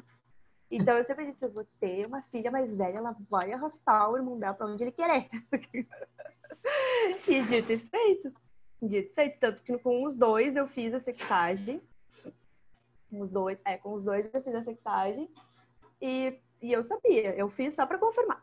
Então 0.75 0.97
eu 0.97 1.05
sempre 1.05 1.27
disse, 1.27 1.45
eu 1.45 1.53
vou 1.53 1.67
ter 1.79 2.07
uma 2.07 2.23
filha 2.23 2.51
mais 2.51 2.75
velha, 2.75 2.97
ela 2.97 3.15
vai 3.29 3.53
arrastar 3.53 4.11
o 4.11 4.17
irmão 4.17 4.39
dela 4.39 4.55
para 4.55 4.67
onde 4.67 4.83
ele 4.83 4.91
querer. 4.91 5.29
e 7.29 7.43
dito 7.43 7.73
e 7.73 7.79
feito. 7.79 8.33
Dito 8.81 9.11
e 9.11 9.15
feito. 9.15 9.39
Tanto 9.39 9.63
que 9.63 9.77
com 9.77 10.03
os 10.03 10.15
dois 10.15 10.57
eu 10.57 10.67
fiz 10.67 10.95
a 10.95 11.01
sexagem. 11.01 11.79
Com 13.11 13.21
os 13.21 13.31
dois, 13.31 13.59
é, 13.67 13.77
com 13.77 13.93
os 13.93 14.03
dois 14.03 14.33
eu 14.33 14.43
fiz 14.43 14.55
a 14.55 14.65
sexagem. 14.65 15.29
E, 16.01 16.41
e 16.63 16.73
eu 16.73 16.83
sabia, 16.83 17.35
eu 17.37 17.51
fiz 17.51 17.75
só 17.75 17.85
para 17.85 17.99
confirmar. 17.99 18.43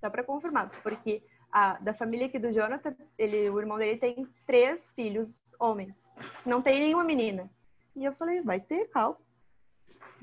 Só 0.00 0.08
para 0.08 0.24
confirmar, 0.24 0.70
porque 0.82 1.22
a, 1.52 1.74
da 1.74 1.92
família 1.92 2.26
aqui 2.26 2.38
do 2.38 2.50
Jonathan, 2.50 2.96
ele, 3.18 3.50
o 3.50 3.60
irmão 3.60 3.76
dele 3.76 3.98
tem 3.98 4.26
três 4.46 4.92
filhos 4.92 5.42
homens. 5.58 6.10
Não 6.46 6.62
tem 6.62 6.80
nenhuma 6.80 7.04
menina. 7.04 7.50
E 7.94 8.02
eu 8.02 8.14
falei, 8.14 8.40
vai 8.40 8.60
ter, 8.60 8.88
calma. 8.88 9.18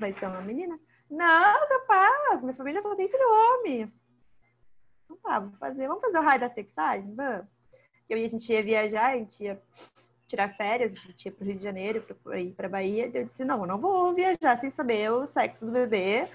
Vai 0.00 0.12
ser 0.12 0.26
uma 0.26 0.40
menina. 0.40 0.80
Não, 1.10 1.68
capaz, 1.68 2.42
minha 2.42 2.54
família 2.54 2.82
só 2.82 2.94
tem 2.94 3.08
filho 3.08 3.22
homem. 3.22 3.92
Então 5.04 5.16
tá, 5.22 5.38
vamos 5.38 5.58
fazer, 5.58 5.88
vamos 5.88 6.02
fazer 6.02 6.18
o 6.18 6.22
raio 6.22 6.40
da 6.40 6.50
sexagem? 6.50 7.14
Vamos. 7.14 7.46
Eu, 8.08 8.16
a 8.16 8.28
gente 8.28 8.52
ia 8.52 8.62
viajar, 8.62 9.12
a 9.12 9.16
gente 9.16 9.44
ia 9.44 9.60
tirar 10.26 10.54
férias, 10.54 10.92
a 10.92 10.96
gente 10.96 11.26
ia 11.26 11.32
pro 11.32 11.44
Rio 11.44 11.56
de 11.56 11.62
Janeiro, 11.62 12.02
para 12.22 12.40
ir 12.40 12.52
pra 12.52 12.68
Bahia. 12.68 13.10
Eu 13.12 13.24
disse, 13.24 13.44
não, 13.44 13.60
eu 13.60 13.66
não 13.66 13.78
vou 13.78 14.14
viajar 14.14 14.58
sem 14.58 14.70
saber 14.70 15.10
o 15.10 15.26
sexo 15.26 15.66
do 15.66 15.72
bebê 15.72 16.28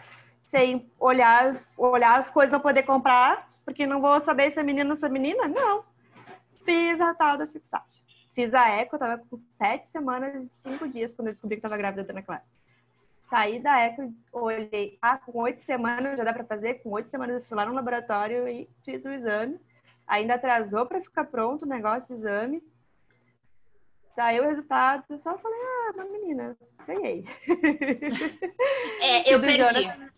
sem 0.54 0.88
olhar, 1.00 1.60
olhar 1.76 2.20
as 2.20 2.30
coisas 2.30 2.52
para 2.52 2.60
poder 2.60 2.84
comprar, 2.84 3.52
porque 3.66 3.88
não 3.88 4.00
vou 4.00 4.22
saber 4.22 4.52
se 4.52 4.60
é 4.60 4.64
menino 4.64 4.92
ou 4.92 4.96
se 4.96 5.04
é 5.04 5.10
menina? 5.10 5.48
Não. 5.48 5.84
Fiz 6.64 7.02
a 7.02 7.12
tal 7.16 7.40
da 7.40 7.48
sexagem. 7.48 8.04
Fiz 8.36 8.54
a 8.54 8.70
eco, 8.70 9.00
tava 9.00 9.18
com 9.18 9.36
sete 9.36 9.90
semanas 9.92 10.36
e 10.36 10.50
cinco 10.62 10.88
dias 10.88 11.12
quando 11.12 11.30
eu 11.30 11.34
descobri 11.34 11.56
que 11.56 11.64
tava 11.64 11.76
grávida 11.76 12.04
da 12.04 12.14
Ana 12.14 12.22
Clara. 12.22 12.44
Saí 13.30 13.60
da 13.60 13.80
eco, 13.80 14.14
olhei, 14.32 14.98
ah, 15.02 15.18
com 15.18 15.40
oito 15.40 15.62
semanas 15.62 16.18
já 16.18 16.24
dá 16.24 16.34
para 16.34 16.44
fazer, 16.44 16.76
com 16.76 16.92
oito 16.92 17.10
semanas 17.10 17.36
eu 17.38 17.48
fui 17.48 17.58
lá 17.58 17.66
no 17.66 17.74
laboratório 17.74 18.48
e 18.48 18.70
fiz 18.84 19.06
o 19.06 19.12
exame. 19.12 19.60
Ainda 20.06 20.36
atrasou 20.36 20.86
para 20.86 21.02
ficar 21.02 21.26
pronto 21.26 21.64
o 21.64 21.68
negócio, 21.68 22.14
o 22.14 22.18
exame. 22.18 22.62
Saiu 24.16 24.44
o 24.44 24.48
resultado, 24.48 25.04
eu 25.10 25.18
só 25.18 25.38
falei, 25.38 25.60
ah, 25.60 25.92
uma 25.96 26.06
menina, 26.06 26.58
ganhei. 26.86 27.26
É, 29.02 29.28
eu 29.34 29.42
perdi. 29.42 29.84
Jonathan, 29.84 30.14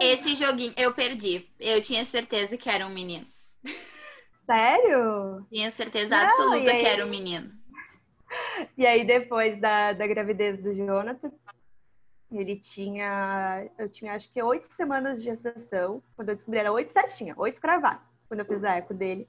esse 0.00 0.34
joguinho 0.34 0.74
eu 0.76 0.92
perdi. 0.92 1.48
Eu 1.60 1.80
tinha 1.80 2.04
certeza 2.04 2.56
que 2.56 2.68
era 2.68 2.86
um 2.86 2.90
menino. 2.90 3.26
Sério? 4.44 5.46
Tinha 5.52 5.70
certeza 5.70 6.16
Não, 6.16 6.24
absoluta 6.24 6.70
aí... 6.70 6.78
que 6.78 6.86
era 6.86 7.04
um 7.04 7.08
menino. 7.08 7.52
E 8.76 8.84
aí, 8.84 9.04
depois 9.04 9.60
da, 9.60 9.92
da 9.92 10.06
gravidez 10.06 10.60
do 10.60 10.74
Jonathan, 10.74 11.30
ele 12.30 12.56
tinha. 12.56 13.68
Eu 13.78 13.88
tinha 13.88 14.14
acho 14.14 14.30
que 14.32 14.42
oito 14.42 14.72
semanas 14.72 15.18
de 15.18 15.26
gestação. 15.26 16.02
Quando 16.16 16.30
eu 16.30 16.34
descobri, 16.34 16.58
era 16.58 16.72
oito 16.72 16.92
certinha, 16.92 17.34
oito 17.36 17.60
cravadas, 17.60 18.02
quando 18.28 18.40
eu 18.40 18.46
fiz 18.46 18.64
a 18.64 18.76
eco 18.76 18.94
dele. 18.94 19.28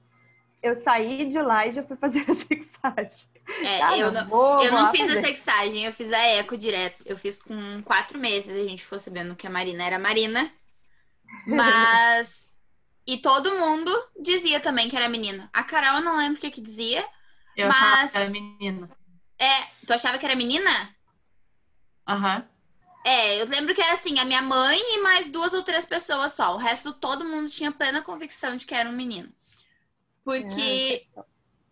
Eu 0.60 0.74
saí 0.74 1.28
de 1.28 1.40
lá 1.40 1.66
e 1.66 1.72
já 1.72 1.84
fui 1.84 1.96
fazer 1.96 2.26
a 2.28 2.34
sexagem. 2.34 3.28
É, 3.62 3.80
ah, 3.82 3.96
eu 3.96 4.10
não, 4.10 4.26
vou, 4.26 4.62
eu 4.62 4.72
não 4.72 4.90
fiz 4.90 5.06
fazer. 5.06 5.18
a 5.18 5.22
sexagem, 5.22 5.84
eu 5.84 5.92
fiz 5.92 6.12
a 6.12 6.18
eco 6.18 6.56
direto. 6.56 7.02
Eu 7.06 7.16
fiz 7.16 7.40
com 7.40 7.80
quatro 7.82 8.18
meses, 8.18 8.60
a 8.60 8.68
gente 8.68 8.82
ficou 8.82 8.98
sabendo 8.98 9.36
que 9.36 9.46
a 9.46 9.50
Marina 9.50 9.84
era 9.84 9.98
Marina. 9.98 10.50
Mas. 11.46 12.50
e 13.06 13.18
todo 13.18 13.54
mundo 13.54 13.92
dizia 14.20 14.58
também 14.58 14.88
que 14.88 14.96
era 14.96 15.08
menina. 15.08 15.48
A 15.52 15.62
Carol 15.62 15.98
eu 15.98 16.04
não 16.04 16.16
lembro 16.16 16.38
o 16.38 16.40
que, 16.40 16.50
que 16.50 16.60
dizia. 16.60 17.06
Eu 17.56 17.68
mas... 17.68 18.10
que 18.10 18.16
era 18.16 18.28
menina. 18.28 18.90
É, 19.38 19.62
tu 19.86 19.92
achava 19.92 20.18
que 20.18 20.24
era 20.26 20.34
menina? 20.34 20.70
Aham. 22.08 22.38
Uhum. 22.38 22.57
É, 23.04 23.40
eu 23.40 23.46
lembro 23.46 23.74
que 23.74 23.80
era 23.80 23.94
assim, 23.94 24.18
a 24.18 24.24
minha 24.24 24.42
mãe 24.42 24.78
e 24.78 24.98
mais 25.00 25.28
duas 25.28 25.54
ou 25.54 25.62
três 25.62 25.84
pessoas 25.84 26.32
só. 26.32 26.54
O 26.54 26.58
resto, 26.58 26.92
todo 26.92 27.24
mundo 27.24 27.48
tinha 27.48 27.72
plena 27.72 28.02
convicção 28.02 28.56
de 28.56 28.66
que 28.66 28.74
era 28.74 28.88
um 28.88 28.92
menino. 28.92 29.32
Porque. 30.24 31.06
É, 31.16 31.22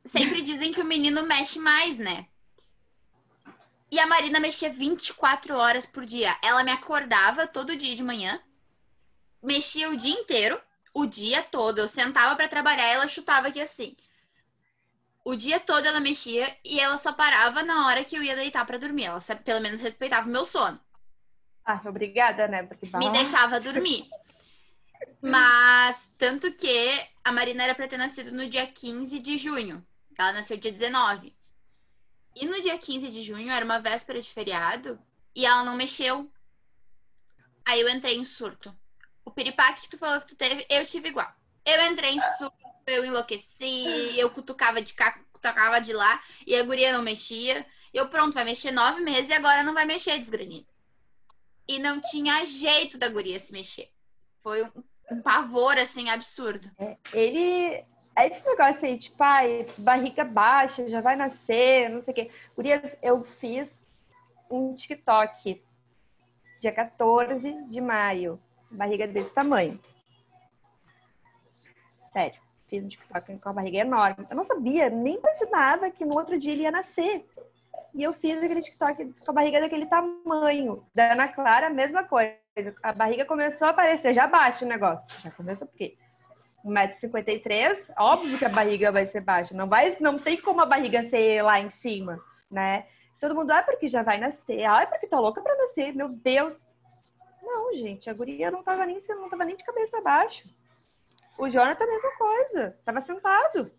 sempre 0.08 0.40
dizem 0.42 0.72
que 0.72 0.80
o 0.80 0.84
menino 0.84 1.22
mexe 1.22 1.58
mais, 1.58 1.98
né? 1.98 2.26
E 3.90 4.00
a 4.00 4.06
Marina 4.06 4.40
mexia 4.40 4.70
24 4.70 5.56
horas 5.56 5.86
por 5.86 6.04
dia. 6.04 6.36
Ela 6.42 6.64
me 6.64 6.72
acordava 6.72 7.46
todo 7.46 7.76
dia 7.76 7.94
de 7.94 8.02
manhã, 8.02 8.40
mexia 9.42 9.90
o 9.90 9.96
dia 9.96 10.12
inteiro, 10.12 10.60
o 10.92 11.06
dia 11.06 11.42
todo. 11.42 11.78
Eu 11.78 11.88
sentava 11.88 12.34
para 12.34 12.48
trabalhar 12.48 12.88
e 12.88 12.92
ela 12.92 13.08
chutava 13.08 13.48
aqui 13.48 13.60
assim. 13.60 13.96
O 15.24 15.34
dia 15.34 15.58
todo 15.58 15.86
ela 15.86 16.00
mexia 16.00 16.56
e 16.64 16.80
ela 16.80 16.96
só 16.96 17.12
parava 17.12 17.62
na 17.62 17.86
hora 17.86 18.04
que 18.04 18.16
eu 18.16 18.22
ia 18.22 18.36
deitar 18.36 18.64
para 18.64 18.78
dormir. 18.78 19.04
Ela 19.04 19.20
pelo 19.44 19.60
menos 19.60 19.80
respeitava 19.80 20.28
o 20.28 20.32
meu 20.32 20.44
sono. 20.44 20.80
Ah, 21.66 21.82
obrigada, 21.84 22.46
né? 22.46 22.62
Porque... 22.62 22.86
Me 22.96 23.10
deixava 23.10 23.58
dormir. 23.58 24.08
Mas, 25.20 26.14
tanto 26.16 26.52
que 26.52 27.08
a 27.24 27.32
Marina 27.32 27.64
era 27.64 27.74
para 27.74 27.88
ter 27.88 27.96
nascido 27.96 28.30
no 28.30 28.48
dia 28.48 28.64
15 28.64 29.18
de 29.18 29.36
junho. 29.36 29.84
Ela 30.16 30.32
nasceu 30.32 30.56
dia 30.56 30.70
19. 30.70 31.34
E 32.36 32.46
no 32.46 32.62
dia 32.62 32.78
15 32.78 33.10
de 33.10 33.22
junho, 33.22 33.50
era 33.50 33.64
uma 33.64 33.80
véspera 33.80 34.20
de 34.20 34.30
feriado, 34.30 34.98
e 35.34 35.44
ela 35.44 35.64
não 35.64 35.74
mexeu. 35.74 36.30
Aí 37.64 37.80
eu 37.80 37.88
entrei 37.88 38.16
em 38.16 38.24
surto. 38.24 38.76
O 39.24 39.30
piripaque 39.30 39.82
que 39.82 39.88
tu 39.88 39.98
falou 39.98 40.20
que 40.20 40.28
tu 40.28 40.36
teve, 40.36 40.64
eu 40.70 40.84
tive 40.84 41.08
igual. 41.08 41.30
Eu 41.64 41.84
entrei 41.86 42.12
em 42.12 42.20
surto, 42.38 42.56
eu 42.86 43.04
enlouqueci, 43.04 44.16
eu 44.16 44.30
cutucava 44.30 44.80
de 44.80 44.94
cá, 44.94 45.18
cutucava 45.32 45.80
de 45.80 45.92
lá, 45.92 46.22
e 46.46 46.54
a 46.54 46.62
guria 46.62 46.92
não 46.92 47.02
mexia. 47.02 47.66
Eu, 47.92 48.08
pronto, 48.08 48.34
vai 48.34 48.44
mexer 48.44 48.70
nove 48.70 49.00
meses 49.00 49.30
e 49.30 49.32
agora 49.32 49.64
não 49.64 49.74
vai 49.74 49.84
mexer, 49.84 50.18
desgranida. 50.18 50.75
E 51.68 51.78
não 51.78 52.00
tinha 52.00 52.44
jeito 52.44 52.98
da 52.98 53.08
guria 53.08 53.38
se 53.38 53.52
mexer. 53.52 53.88
Foi 54.40 54.64
um, 54.64 54.70
um 55.10 55.20
pavor, 55.20 55.76
assim, 55.78 56.08
absurdo. 56.08 56.70
É, 56.78 56.96
ele, 57.12 57.84
é 58.16 58.26
esse 58.26 58.44
negócio 58.46 58.86
aí, 58.86 58.98
tipo, 58.98 59.22
ai, 59.22 59.66
barriga 59.78 60.24
baixa, 60.24 60.88
já 60.88 61.00
vai 61.00 61.16
nascer, 61.16 61.90
não 61.90 62.00
sei 62.00 62.12
o 62.12 62.14
quê. 62.14 62.30
Gurias, 62.54 62.96
eu 63.02 63.22
fiz 63.24 63.84
um 64.50 64.74
TikTok 64.74 65.62
dia 66.60 66.72
14 66.72 67.64
de 67.64 67.80
maio, 67.80 68.40
barriga 68.70 69.06
desse 69.06 69.30
tamanho. 69.30 69.78
Sério, 72.12 72.40
fiz 72.68 72.84
um 72.84 72.88
TikTok 72.88 73.38
com 73.38 73.48
a 73.48 73.52
barriga 73.52 73.78
enorme. 73.78 74.26
Eu 74.30 74.36
não 74.36 74.44
sabia, 74.44 74.88
nem 74.88 75.16
imaginava 75.16 75.90
que 75.90 76.04
no 76.04 76.16
outro 76.16 76.38
dia 76.38 76.52
ele 76.52 76.62
ia 76.62 76.70
nascer. 76.70 77.26
E 77.94 78.02
eu 78.02 78.12
fiz 78.12 78.36
aquele 78.36 78.60
TikTok 78.60 79.14
com 79.24 79.30
a 79.30 79.34
barriga 79.34 79.60
daquele 79.60 79.86
tamanho. 79.86 80.86
Da 80.94 81.12
Ana 81.12 81.28
Clara, 81.28 81.68
a 81.68 81.70
mesma 81.70 82.04
coisa. 82.04 82.36
A 82.82 82.92
barriga 82.92 83.24
começou 83.24 83.68
a 83.68 83.70
aparecer, 83.70 84.12
já 84.12 84.26
baixa 84.26 84.64
o 84.64 84.68
negócio. 84.68 85.22
Já 85.22 85.30
começou 85.30 85.66
porque 85.66 85.96
1,53m, 86.64 87.92
óbvio 87.96 88.38
que 88.38 88.44
a 88.44 88.50
barriga 88.50 88.90
vai 88.90 89.06
ser 89.06 89.20
baixa. 89.20 89.54
Não, 89.54 89.66
vai, 89.66 89.96
não 90.00 90.18
tem 90.18 90.36
como 90.36 90.60
a 90.60 90.66
barriga 90.66 91.04
ser 91.04 91.42
lá 91.42 91.60
em 91.60 91.70
cima, 91.70 92.20
né? 92.50 92.86
Todo 93.20 93.34
mundo, 93.34 93.50
ah, 93.52 93.62
porque 93.62 93.88
já 93.88 94.02
vai 94.02 94.18
nascer. 94.18 94.64
Ah, 94.64 94.82
é 94.82 94.86
porque 94.86 95.06
tá 95.06 95.18
louca 95.18 95.40
pra 95.40 95.56
nascer. 95.56 95.94
Meu 95.94 96.08
Deus. 96.08 96.60
Não, 97.42 97.74
gente, 97.76 98.10
a 98.10 98.14
guria 98.14 98.50
não 98.50 98.62
tava 98.62 98.84
nem, 98.84 99.00
não 99.08 99.30
tava 99.30 99.44
nem 99.44 99.56
de 99.56 99.64
cabeça 99.64 99.98
abaixo. 99.98 100.42
O 101.38 101.48
Jonathan, 101.48 101.84
a 101.84 101.86
mesma 101.86 102.10
coisa. 102.18 102.78
Tava 102.84 103.00
sentado, 103.00 103.70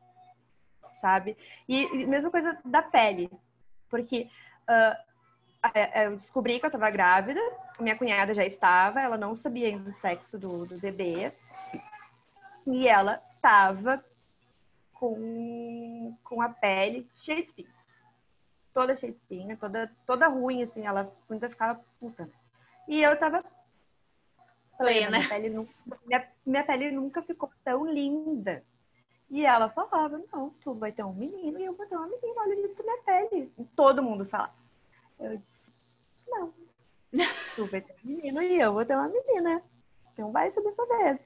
sabe? 1.01 1.37
E, 1.67 1.83
e 1.83 2.05
mesma 2.07 2.31
coisa 2.31 2.57
da 2.63 2.81
pele. 2.81 3.29
Porque 3.89 4.29
uh, 4.69 5.07
eu 5.95 6.11
descobri 6.15 6.59
que 6.59 6.65
eu 6.65 6.69
estava 6.69 6.89
grávida, 6.89 7.39
minha 7.79 7.97
cunhada 7.97 8.33
já 8.33 8.45
estava, 8.45 9.01
ela 9.01 9.17
não 9.17 9.35
sabia 9.35 9.67
ainda 9.67 9.89
o 9.89 9.93
sexo 9.93 10.37
do, 10.37 10.65
do 10.65 10.79
bebê. 10.79 11.31
E 12.65 12.87
ela 12.87 13.21
estava 13.35 14.03
com, 14.93 16.15
com 16.23 16.41
a 16.41 16.49
pele 16.49 17.07
cheia 17.15 17.41
de 17.41 17.47
espinha. 17.47 17.69
Toda 18.73 18.95
cheia 18.95 19.11
de 19.11 19.17
espinha, 19.17 19.57
toda, 19.57 19.91
toda 20.05 20.27
ruim, 20.27 20.63
assim, 20.63 20.85
ela 20.85 21.11
ainda 21.29 21.49
ficava 21.49 21.81
puta. 21.99 22.29
E 22.87 23.01
eu 23.01 23.17
tava. 23.17 23.39
Falei, 24.77 25.07
minha, 25.07 25.27
pele 25.27 25.49
nunca, 25.49 25.73
minha, 26.05 26.27
minha 26.45 26.63
pele 26.63 26.91
nunca 26.91 27.21
ficou 27.23 27.51
tão 27.63 27.85
linda. 27.91 28.63
E 29.29 29.45
ela 29.45 29.69
falava, 29.69 30.21
não, 30.31 30.51
tu 30.61 30.73
vai 30.73 30.91
ter 30.91 31.03
um 31.03 31.13
menino 31.13 31.59
e 31.59 31.65
eu 31.65 31.73
vou 31.73 31.85
ter 31.85 31.95
uma 31.95 32.07
menina, 32.07 32.41
olha 32.41 32.65
isso 32.65 32.85
na 32.85 32.97
pele. 33.03 33.51
E 33.57 33.65
todo 33.75 34.01
mundo 34.01 34.25
falava. 34.25 34.53
Eu 35.19 35.37
disse, 35.37 35.99
não. 36.27 36.53
Tu 37.55 37.65
vai 37.65 37.81
ter 37.81 37.93
um 37.93 38.07
menino 38.07 38.41
e 38.41 38.59
eu 38.59 38.73
vou 38.73 38.85
ter 38.85 38.95
uma 38.95 39.09
menina. 39.09 39.61
Não 40.17 40.31
vai 40.31 40.51
ser 40.51 40.61
dessa 40.61 40.85
vez. 40.85 41.19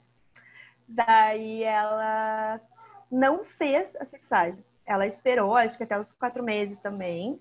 Daí 0.88 1.64
ela 1.64 2.60
não 3.12 3.44
fez 3.44 3.96
a 3.98 4.06
sexagem. 4.06 4.64
Ela 4.86 5.06
esperou, 5.06 5.56
acho 5.56 5.78
que 5.78 5.84
até 5.84 6.00
os 6.00 6.12
quatro 6.14 6.44
meses 6.44 6.80
também. 6.80 7.40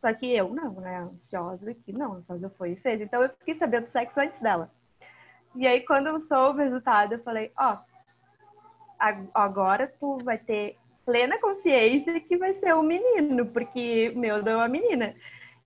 Só 0.00 0.12
que 0.12 0.34
eu 0.34 0.48
não, 0.48 0.72
né? 0.74 0.98
Ansiosa 0.98 1.72
que 1.74 1.92
não, 1.92 2.14
ansiosa 2.14 2.50
foi 2.50 2.72
e 2.72 2.76
fez. 2.76 3.00
Então 3.00 3.22
eu 3.22 3.28
fiquei 3.30 3.54
sabendo 3.54 3.86
do 3.86 3.92
sexo 3.92 4.20
antes 4.20 4.40
dela. 4.40 4.70
E 5.54 5.66
aí, 5.66 5.84
quando 5.84 6.06
eu 6.06 6.20
soube 6.20 6.60
o 6.60 6.64
resultado, 6.64 7.14
eu 7.14 7.22
falei, 7.22 7.52
ó, 7.58 7.74
oh, 7.74 7.89
agora 9.34 9.92
tu 9.98 10.18
vai 10.22 10.38
ter 10.38 10.76
plena 11.04 11.38
consciência 11.38 12.20
que 12.20 12.36
vai 12.36 12.54
ser 12.54 12.74
um 12.74 12.82
menino, 12.82 13.46
porque 13.46 14.12
meu 14.14 14.42
deu 14.42 14.58
uma 14.58 14.68
menina. 14.68 15.14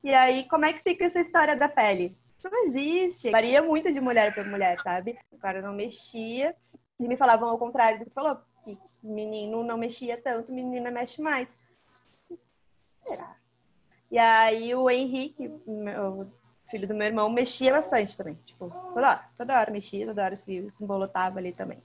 E 0.02 0.12
aí, 0.14 0.48
como 0.48 0.64
é 0.64 0.72
que 0.72 0.82
fica 0.82 1.04
essa 1.04 1.20
história 1.20 1.56
da 1.56 1.68
pele? 1.68 2.16
Isso 2.38 2.50
não 2.50 2.66
existe. 2.66 3.30
Varia 3.30 3.62
muito 3.62 3.92
de 3.92 4.00
mulher 4.00 4.34
para 4.34 4.44
mulher, 4.44 4.78
sabe? 4.80 5.18
O 5.32 5.38
cara 5.38 5.62
não 5.62 5.72
mexia. 5.72 6.54
E 7.00 7.08
me 7.08 7.16
falavam 7.16 7.48
ao 7.48 7.58
contrário 7.58 7.98
do 7.98 8.04
que 8.04 8.12
falou. 8.12 8.38
Que 8.64 8.78
menino 9.02 9.64
não 9.64 9.76
mexia 9.76 10.20
tanto, 10.20 10.52
menina 10.52 10.90
mexe 10.90 11.20
mais. 11.20 11.48
Será? 13.02 13.36
E 14.10 14.18
aí 14.18 14.74
o 14.74 14.88
Henrique, 14.88 15.48
o 15.48 16.26
filho 16.70 16.86
do 16.86 16.94
meu 16.94 17.06
irmão, 17.06 17.28
mexia 17.28 17.72
bastante 17.72 18.16
também. 18.16 18.34
Tipo, 18.46 18.70
toda 18.70 19.08
hora, 19.08 19.24
toda 19.36 19.58
hora 19.58 19.70
mexia, 19.70 20.06
toda 20.06 20.24
hora 20.24 20.36
se, 20.36 20.70
se 20.70 20.84
embolotava 20.84 21.38
ali 21.38 21.52
também. 21.52 21.82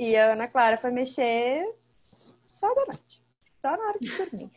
E 0.00 0.16
a 0.16 0.32
Ana 0.32 0.48
Clara 0.48 0.78
foi 0.78 0.90
mexer 0.90 1.62
só 2.48 2.74
da 2.74 2.86
noite. 2.86 3.22
Só 3.60 3.76
na 3.76 3.84
hora 3.84 3.98
de 4.00 4.16
dormir. 4.16 4.50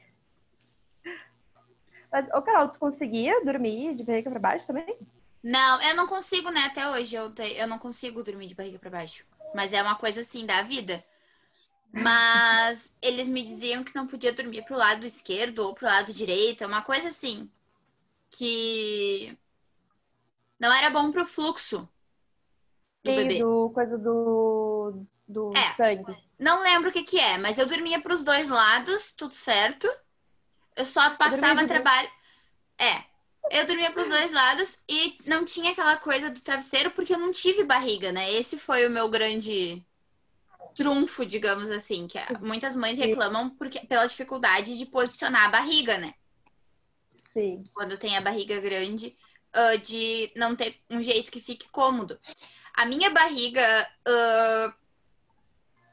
Mas, 2.10 2.30
ô 2.30 2.42
Carol, 2.42 2.70
tu 2.70 2.80
conseguia 2.80 3.44
dormir 3.44 3.94
de 3.94 4.06
barriga 4.06 4.30
pra 4.30 4.40
baixo 4.40 4.66
também? 4.66 4.98
Não, 5.44 5.82
eu 5.82 5.98
não 5.98 6.08
consigo, 6.08 6.50
né? 6.50 6.62
Até 6.62 6.90
hoje 6.90 7.18
eu, 7.18 7.30
te... 7.30 7.44
eu 7.58 7.68
não 7.68 7.78
consigo 7.78 8.24
dormir 8.24 8.48
de 8.48 8.56
barriga 8.56 8.80
pra 8.80 8.90
baixo. 8.90 9.26
Mas 9.54 9.74
é 9.74 9.82
uma 9.82 9.98
coisa 9.98 10.22
assim 10.22 10.46
da 10.46 10.62
vida. 10.62 11.04
Mas 11.92 12.96
eles 13.04 13.28
me 13.28 13.44
diziam 13.44 13.84
que 13.84 13.94
não 13.94 14.08
podia 14.08 14.32
dormir 14.32 14.64
pro 14.64 14.78
lado 14.78 15.06
esquerdo 15.06 15.60
ou 15.60 15.74
pro 15.74 15.88
lado 15.88 16.14
direito. 16.14 16.64
É 16.64 16.68
uma 16.68 16.84
coisa 16.84 17.10
assim. 17.10 17.52
Que 18.30 19.38
não 20.58 20.74
era 20.74 20.90
bom 20.90 21.12
pro 21.12 21.26
fluxo 21.26 21.80
do 23.04 23.12
Sim, 23.12 23.18
bebê. 23.18 23.40
Do, 23.40 23.72
coisa 23.72 23.98
do, 23.98 25.06
do 25.34 25.58
é, 25.58 25.74
sangue. 25.74 26.16
Não 26.40 26.62
lembro 26.62 26.90
o 26.90 26.94
que 26.94 27.04
que 27.04 27.20
é, 27.20 27.38
mas 27.38 27.58
eu 27.58 27.66
dormia 27.66 28.00
para 28.00 28.14
os 28.14 28.24
dois 28.24 28.50
lados, 28.50 29.12
tudo 29.12 29.34
certo. 29.34 29.92
Eu 30.76 30.86
só 30.86 31.10
passava 31.16 31.62
eu 31.62 31.68
trabalho. 31.68 32.10
É, 32.78 33.04
eu 33.52 33.66
dormia 33.66 33.92
para 33.92 34.02
os 34.02 34.10
dois 34.10 34.32
lados 34.32 34.80
e 34.88 35.18
não 35.26 35.44
tinha 35.44 35.72
aquela 35.72 35.98
coisa 35.98 36.30
do 36.30 36.42
travesseiro 36.42 36.92
porque 36.92 37.14
eu 37.14 37.20
não 37.20 37.32
tive 37.32 37.64
barriga, 37.64 38.12
né? 38.12 38.32
Esse 38.32 38.58
foi 38.58 38.88
o 38.88 38.92
meu 38.92 39.10
grande 39.10 39.84
trunfo, 40.76 41.26
digamos 41.26 41.70
assim, 41.70 42.08
que 42.08 42.20
muitas 42.42 42.76
mães 42.76 42.98
reclamam 42.98 43.50
porque 43.50 43.80
pela 43.82 44.08
dificuldade 44.08 44.78
de 44.78 44.86
posicionar 44.86 45.46
a 45.46 45.50
barriga, 45.50 45.98
né? 45.98 46.14
Sim. 47.34 47.64
Quando 47.74 47.98
tem 47.98 48.18
a 48.18 48.22
barriga 48.22 48.60
grande, 48.60 49.16
uh, 49.56 49.78
de 49.80 50.32
não 50.36 50.56
ter 50.56 50.76
um 50.90 51.02
jeito 51.02 51.32
que 51.32 51.40
fique 51.40 51.70
cômodo. 51.70 52.20
A 52.74 52.86
minha 52.86 53.10
barriga 53.10 53.88
uh, 54.08 54.74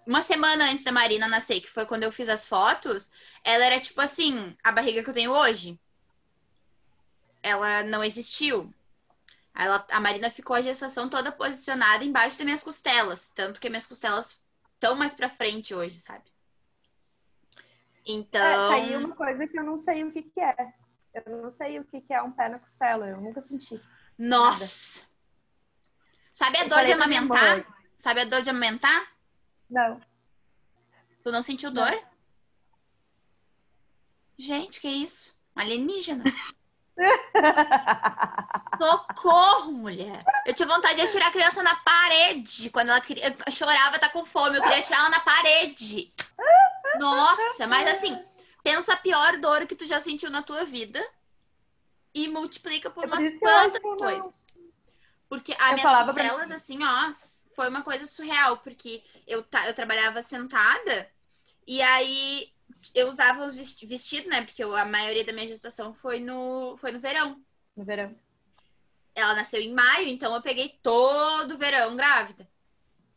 uma 0.06 0.22
semana 0.22 0.70
antes 0.70 0.84
da 0.84 0.92
Marina 0.92 1.28
nascer, 1.28 1.60
que 1.60 1.70
foi 1.70 1.86
quando 1.86 2.04
eu 2.04 2.12
fiz 2.12 2.28
as 2.28 2.48
fotos, 2.48 3.10
ela 3.44 3.64
era 3.64 3.80
tipo 3.80 4.00
assim, 4.00 4.56
a 4.62 4.72
barriga 4.72 5.02
que 5.02 5.10
eu 5.10 5.14
tenho 5.14 5.32
hoje. 5.32 5.78
Ela 7.42 7.82
não 7.84 8.02
existiu. 8.04 8.72
Ela, 9.54 9.84
a 9.90 10.00
Marina 10.00 10.30
ficou 10.30 10.56
a 10.56 10.60
gestação 10.60 11.08
toda 11.08 11.32
posicionada 11.32 12.04
embaixo 12.04 12.38
das 12.38 12.44
minhas 12.44 12.62
costelas. 12.62 13.28
Tanto 13.28 13.60
que 13.60 13.68
minhas 13.68 13.86
costelas 13.86 14.40
estão 14.74 14.94
mais 14.94 15.14
pra 15.14 15.28
frente 15.28 15.74
hoje, 15.74 15.96
sabe? 15.96 16.24
Então. 18.06 18.40
É, 18.40 18.54
tá 18.54 18.74
aí 18.74 18.96
uma 18.96 19.14
coisa 19.14 19.46
que 19.46 19.58
eu 19.58 19.64
não 19.64 19.76
sei 19.76 20.04
o 20.04 20.12
que, 20.12 20.22
que 20.22 20.40
é. 20.40 20.72
Eu 21.12 21.42
não 21.42 21.50
sei 21.50 21.78
o 21.78 21.84
que, 21.84 22.00
que 22.00 22.14
é 22.14 22.22
um 22.22 22.30
pé 22.30 22.48
na 22.48 22.58
costela. 22.58 23.06
Eu 23.06 23.20
nunca 23.20 23.40
senti. 23.40 23.80
Nossa! 24.16 25.00
Nada. 25.00 25.10
Sabe 26.32 26.58
a 26.58 26.64
dor 26.64 26.84
de 26.84 26.92
amamentar? 26.92 27.66
Sabe 27.96 28.20
a 28.20 28.24
dor 28.24 28.42
de 28.42 28.50
amamentar? 28.50 29.19
Não. 29.70 30.00
Tu 31.22 31.30
não 31.30 31.42
sentiu 31.42 31.70
dor? 31.70 31.90
Não. 31.90 32.11
Gente, 34.38 34.80
que 34.80 34.88
isso? 34.88 35.38
Alienígena. 35.54 36.24
Socorro, 38.80 39.72
mulher. 39.72 40.24
Eu 40.46 40.54
tinha 40.54 40.66
vontade 40.66 41.00
de 41.00 41.11
tirar 41.11 41.28
a 41.28 41.30
criança 41.33 41.62
na 41.62 41.76
parede. 41.76 42.70
Quando 42.70 42.88
ela 42.88 43.00
queria, 43.00 43.37
chorava, 43.50 43.98
tá 43.98 44.09
com 44.09 44.24
fome. 44.24 44.56
Eu 44.56 44.62
queria 44.62 44.83
tirar 44.83 45.00
ela 45.00 45.11
na 45.11 45.20
parede. 45.20 46.12
Nossa, 46.98 47.66
mas 47.66 47.90
assim, 47.90 48.18
pensa 48.62 48.94
a 48.94 48.96
pior 48.96 49.37
dor 49.38 49.66
que 49.66 49.76
tu 49.76 49.87
já 49.87 50.00
sentiu 50.00 50.30
na 50.30 50.42
tua 50.42 50.64
vida 50.64 51.06
e 52.14 52.28
multiplica 52.28 52.90
por 52.90 53.04
é 53.04 53.06
umas 53.06 53.33
quantas 53.38 53.83
coisas. 53.83 54.46
Porque 55.28 55.54
as 55.59 55.74
minhas 55.74 56.06
costelas, 56.06 56.48
pra... 56.48 56.56
assim, 56.56 56.78
ó, 56.83 57.12
foi 57.54 57.68
uma 57.68 57.82
coisa 57.82 58.06
surreal, 58.06 58.58
porque 58.58 59.02
eu, 59.26 59.44
eu 59.66 59.74
trabalhava 59.74 60.22
sentada 60.22 61.10
e 61.66 61.80
aí 61.82 62.52
eu 62.94 63.08
usava 63.08 63.44
os 63.44 63.54
vestidos, 63.54 64.30
né? 64.30 64.42
Porque 64.42 64.62
eu, 64.62 64.74
a 64.74 64.84
maioria 64.84 65.24
da 65.24 65.32
minha 65.32 65.46
gestação 65.46 65.92
foi 65.94 66.20
no, 66.20 66.76
foi 66.78 66.92
no 66.92 67.00
verão. 67.00 67.42
No 67.76 67.84
verão. 67.84 68.16
Ela 69.14 69.34
nasceu 69.34 69.60
em 69.60 69.72
maio, 69.72 70.08
então 70.08 70.34
eu 70.34 70.40
peguei 70.40 70.78
todo 70.82 71.54
o 71.54 71.58
verão 71.58 71.96
grávida. 71.96 72.48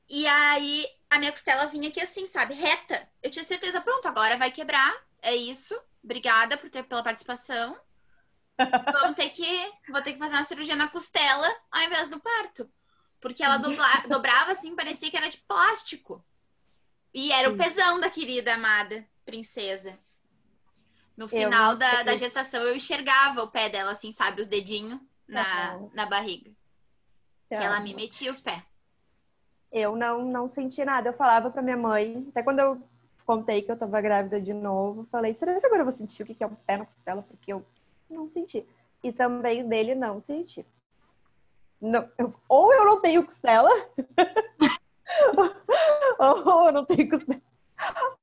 E 0.09 0.27
aí 0.27 0.85
a 1.09 1.17
minha 1.17 1.31
costela 1.31 1.67
vinha 1.67 1.89
aqui 1.89 2.01
assim, 2.01 2.27
sabe? 2.27 2.53
Reta. 2.53 3.07
Eu 3.21 3.29
tinha 3.29 3.43
certeza, 3.43 3.81
pronto, 3.81 4.07
agora 4.07 4.37
vai 4.37 4.51
quebrar. 4.51 4.93
É 5.21 5.35
isso. 5.35 5.79
Obrigada 6.03 6.57
por 6.57 6.69
ter 6.69 6.83
pela 6.83 7.03
participação. 7.03 7.79
Vamos 8.93 9.15
ter 9.15 9.29
que. 9.29 9.71
Vou 9.89 10.01
ter 10.01 10.13
que 10.13 10.19
fazer 10.19 10.35
uma 10.35 10.43
cirurgia 10.43 10.75
na 10.75 10.87
costela 10.87 11.47
ao 11.71 11.81
invés 11.81 12.09
do 12.09 12.19
parto. 12.19 12.69
Porque 13.23 13.41
ela 13.41 13.55
dobla, 13.55 13.87
dobrava 14.09 14.51
assim, 14.51 14.75
parecia 14.75 15.09
que 15.09 15.15
era 15.15 15.29
de 15.29 15.37
plástico. 15.37 16.21
E 17.13 17.31
era 17.31 17.49
o 17.49 17.55
pesão 17.55 17.97
da 17.97 18.09
querida 18.09 18.53
amada 18.53 19.07
princesa. 19.23 19.97
No 21.15 21.29
final 21.29 21.73
da, 21.75 22.03
da 22.03 22.17
gestação, 22.17 22.61
eu 22.63 22.75
enxergava 22.75 23.41
o 23.41 23.47
pé 23.47 23.69
dela, 23.69 23.91
assim, 23.91 24.11
sabe? 24.11 24.41
Os 24.41 24.47
dedinhos 24.49 24.99
na, 25.25 25.77
uhum. 25.77 25.89
na 25.93 26.05
barriga. 26.05 26.51
Então, 27.45 27.59
que 27.59 27.65
ela 27.65 27.79
me 27.79 27.93
metia 27.93 28.29
os 28.29 28.41
pés. 28.41 28.61
Eu 29.71 29.95
não, 29.95 30.25
não 30.25 30.45
senti 30.45 30.83
nada. 30.83 31.07
Eu 31.07 31.13
falava 31.13 31.49
pra 31.49 31.61
minha 31.61 31.77
mãe, 31.77 32.25
até 32.27 32.43
quando 32.43 32.59
eu 32.59 32.81
contei 33.25 33.61
que 33.61 33.71
eu 33.71 33.77
tava 33.77 34.01
grávida 34.01 34.41
de 34.41 34.53
novo, 34.53 35.05
falei, 35.05 35.33
será 35.33 35.57
que 35.57 35.65
agora 35.65 35.81
eu 35.81 35.85
vou 35.85 35.93
sentir 35.93 36.23
o 36.23 36.25
que 36.25 36.43
é 36.43 36.47
um 36.47 36.55
pé 36.55 36.75
na 36.75 36.85
costela? 36.85 37.21
Porque 37.21 37.53
eu 37.53 37.65
não 38.09 38.29
senti. 38.29 38.67
E 39.01 39.13
também 39.13 39.65
dele 39.65 39.95
não 39.95 40.21
senti. 40.21 40.65
Não, 41.83 42.09
eu, 42.17 42.33
ou 42.47 42.73
eu 42.73 42.85
não 42.85 43.01
tenho 43.01 43.25
costela, 43.25 43.69
ou 46.17 46.67
eu 46.67 46.71
não 46.71 46.85
tenho 46.85 47.09
costela, 47.09 47.41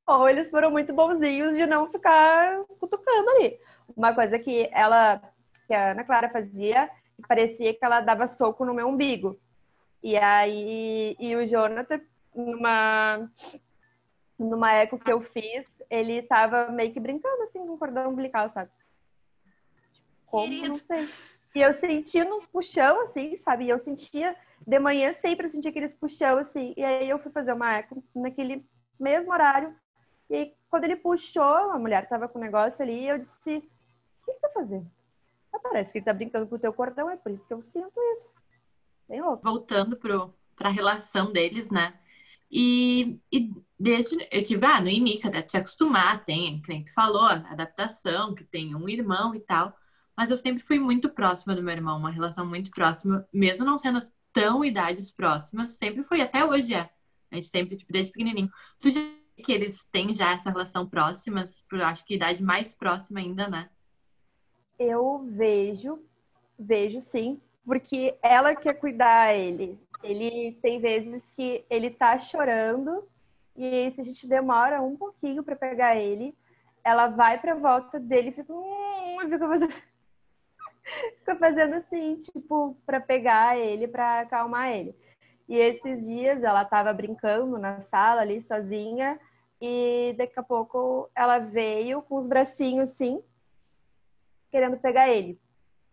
ou 0.06 0.26
eles 0.30 0.48
foram 0.48 0.70
muito 0.70 0.94
bonzinhos 0.94 1.54
de 1.54 1.66
não 1.66 1.92
ficar 1.92 2.64
cutucando 2.78 3.28
ali. 3.32 3.60
Uma 3.94 4.14
coisa 4.14 4.38
que 4.38 4.66
ela, 4.72 5.20
que 5.66 5.74
a 5.74 5.90
Ana 5.90 6.04
Clara 6.04 6.30
fazia, 6.30 6.90
parecia 7.28 7.74
que 7.74 7.84
ela 7.84 8.00
dava 8.00 8.26
soco 8.26 8.64
no 8.64 8.72
meu 8.72 8.88
umbigo. 8.88 9.38
E 10.02 10.16
aí, 10.16 11.14
e 11.18 11.36
o 11.36 11.46
Jonathan, 11.46 12.00
numa, 12.34 13.30
numa 14.38 14.72
eco 14.72 14.98
que 14.98 15.12
eu 15.12 15.20
fiz, 15.20 15.82
ele 15.90 16.22
tava 16.22 16.68
meio 16.68 16.94
que 16.94 16.98
brincando 16.98 17.42
assim 17.42 17.58
com 17.58 17.74
o 17.74 17.78
cordão 17.78 18.08
umbilical, 18.08 18.48
sabe? 18.48 18.70
Como? 20.24 20.44
Querido. 20.44 20.68
Não 20.68 20.74
sei. 20.76 21.06
E 21.54 21.60
eu 21.60 21.72
sentia 21.72 22.24
nos 22.24 22.46
puxão, 22.46 23.02
assim, 23.02 23.36
sabe? 23.36 23.64
E 23.64 23.70
eu 23.70 23.78
sentia, 23.78 24.36
de 24.66 24.78
manhã 24.78 25.12
sempre 25.12 25.46
eu 25.46 25.50
sentia 25.50 25.70
aqueles 25.70 25.92
puxão, 25.92 26.38
assim. 26.38 26.72
E 26.76 26.84
aí 26.84 27.08
eu 27.08 27.18
fui 27.18 27.30
fazer 27.30 27.52
uma 27.52 27.74
eco 27.74 28.02
naquele 28.14 28.64
mesmo 28.98 29.32
horário. 29.32 29.74
E 30.28 30.36
aí, 30.36 30.54
quando 30.68 30.84
ele 30.84 30.96
puxou, 30.96 31.42
a 31.42 31.78
mulher 31.78 32.08
tava 32.08 32.28
com 32.28 32.38
o 32.38 32.42
negócio 32.42 32.82
ali, 32.82 33.08
eu 33.08 33.18
disse, 33.18 33.56
o 33.56 34.24
que 34.24 34.32
você 34.32 34.38
tá 34.40 34.50
fazendo? 34.50 34.88
Mas 35.52 35.62
parece 35.62 35.92
que 35.92 35.98
ele 35.98 36.04
tá 36.04 36.12
brincando 36.12 36.46
com 36.46 36.54
o 36.54 36.58
teu 36.58 36.72
cordão, 36.72 37.10
é 37.10 37.16
por 37.16 37.32
isso 37.32 37.44
que 37.44 37.52
eu 37.52 37.64
sinto 37.64 38.00
isso. 38.14 38.36
Bem 39.08 39.20
louco. 39.20 39.42
Voltando 39.42 39.96
para 39.96 40.68
a 40.68 40.72
relação 40.72 41.32
deles, 41.32 41.68
né? 41.68 41.98
E, 42.48 43.20
e 43.32 43.52
desde 43.78 44.28
eu 44.30 44.42
tive, 44.42 44.64
ah, 44.66 44.80
no 44.80 44.88
início 44.88 45.28
até 45.28 45.42
te 45.42 45.56
acostumar, 45.56 46.24
tem, 46.24 46.60
que 46.62 46.68
nem 46.68 46.84
tu 46.84 46.92
falou, 46.92 47.24
adaptação, 47.24 48.34
que 48.34 48.44
tem 48.44 48.74
um 48.74 48.88
irmão 48.88 49.34
e 49.34 49.40
tal. 49.40 49.76
Mas 50.20 50.30
eu 50.30 50.37
sempre 50.37 50.62
fui 50.62 50.78
muito 50.78 51.09
próxima 51.09 51.56
do 51.56 51.62
meu 51.62 51.72
irmão, 51.72 51.96
uma 51.96 52.11
relação 52.11 52.44
muito 52.44 52.70
próxima, 52.72 53.26
mesmo 53.33 53.64
não 53.64 53.78
sendo 53.78 54.06
tão 54.35 54.62
idades 54.62 55.11
próximas, 55.11 55.70
sempre 55.70 56.02
foi, 56.02 56.20
até 56.20 56.44
hoje 56.44 56.74
é. 56.74 56.90
A 57.30 57.37
gente 57.37 57.46
sempre, 57.46 57.74
tipo, 57.74 57.90
desde 57.90 58.12
pequenininho. 58.12 58.50
Tu 58.83 58.90
já 58.90 59.00
que 59.42 59.50
eles 59.50 59.83
têm 59.85 60.12
já 60.12 60.33
essa 60.35 60.50
relação 60.50 60.87
próxima, 60.87 61.46
acho 61.72 62.04
que 62.04 62.16
idade 62.16 62.44
mais 62.44 62.74
próxima 62.74 63.18
ainda, 63.18 63.48
né? 63.48 63.70
Eu 64.78 65.24
vejo, 65.26 65.98
vejo 66.59 67.00
sim, 67.00 67.40
porque 67.64 68.14
ela 68.22 68.54
quer 68.54 68.74
cuidar 68.74 69.35
ele. 69.35 69.80
Ele 70.02 70.52
tem 70.61 70.78
vezes 70.78 71.24
que 71.35 71.64
ele 71.70 71.88
tá 71.88 72.20
chorando 72.20 73.09
e 73.56 73.90
se 73.90 74.02
a 74.02 74.04
gente 74.04 74.28
demora 74.28 74.83
um 74.83 74.98
pouquinho 74.98 75.42
para 75.42 75.56
pegar 75.56 75.96
ele, 75.96 76.35
ela 76.85 77.09
vai 77.09 77.40
para 77.40 77.54
volta 77.54 77.98
dele 77.98 78.28
e 78.28 78.33
fica, 78.33 78.52
hum, 78.52 79.16
fica 79.26 79.48
fazendo 79.48 79.89
fica 81.18 81.36
fazendo 81.36 81.74
assim, 81.74 82.16
tipo, 82.16 82.76
para 82.84 83.00
pegar 83.00 83.58
ele, 83.58 83.86
para 83.88 84.20
acalmar 84.20 84.70
ele. 84.70 84.94
E 85.48 85.56
esses 85.56 86.06
dias 86.06 86.42
ela 86.42 86.64
tava 86.64 86.92
brincando 86.92 87.58
na 87.58 87.80
sala 87.82 88.20
ali 88.20 88.40
sozinha 88.40 89.18
e 89.60 90.14
daqui 90.16 90.38
a 90.38 90.42
pouco 90.42 91.10
ela 91.14 91.38
veio 91.38 92.02
com 92.02 92.16
os 92.16 92.26
bracinhos 92.26 92.90
assim, 92.90 93.22
querendo 94.50 94.78
pegar 94.78 95.08
ele 95.08 95.40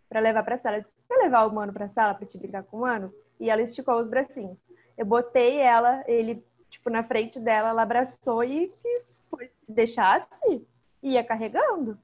para 0.07 0.19
levar 0.19 0.43
para 0.43 0.57
sala. 0.57 0.77
Eu 0.77 0.83
disse: 0.83 1.03
"Quer 1.07 1.17
levar 1.17 1.45
o 1.45 1.53
mano 1.53 1.73
para 1.73 1.89
sala 1.89 2.13
para 2.13 2.27
te 2.27 2.37
brincar 2.37 2.63
com 2.63 2.77
o 2.77 2.81
mano?" 2.81 3.13
E 3.39 3.49
ela 3.49 3.61
esticou 3.61 3.99
os 3.99 4.07
bracinhos. 4.07 4.59
Eu 4.97 5.05
botei 5.05 5.57
ela, 5.57 6.03
ele 6.07 6.45
tipo 6.69 6.89
na 6.89 7.03
frente 7.03 7.39
dela, 7.39 7.69
ela 7.69 7.81
abraçou 7.81 8.43
e, 8.43 8.65
e 8.65 9.01
foi 9.29 9.51
deixasse 9.67 10.65
ia 11.01 11.23
carregando. 11.23 11.97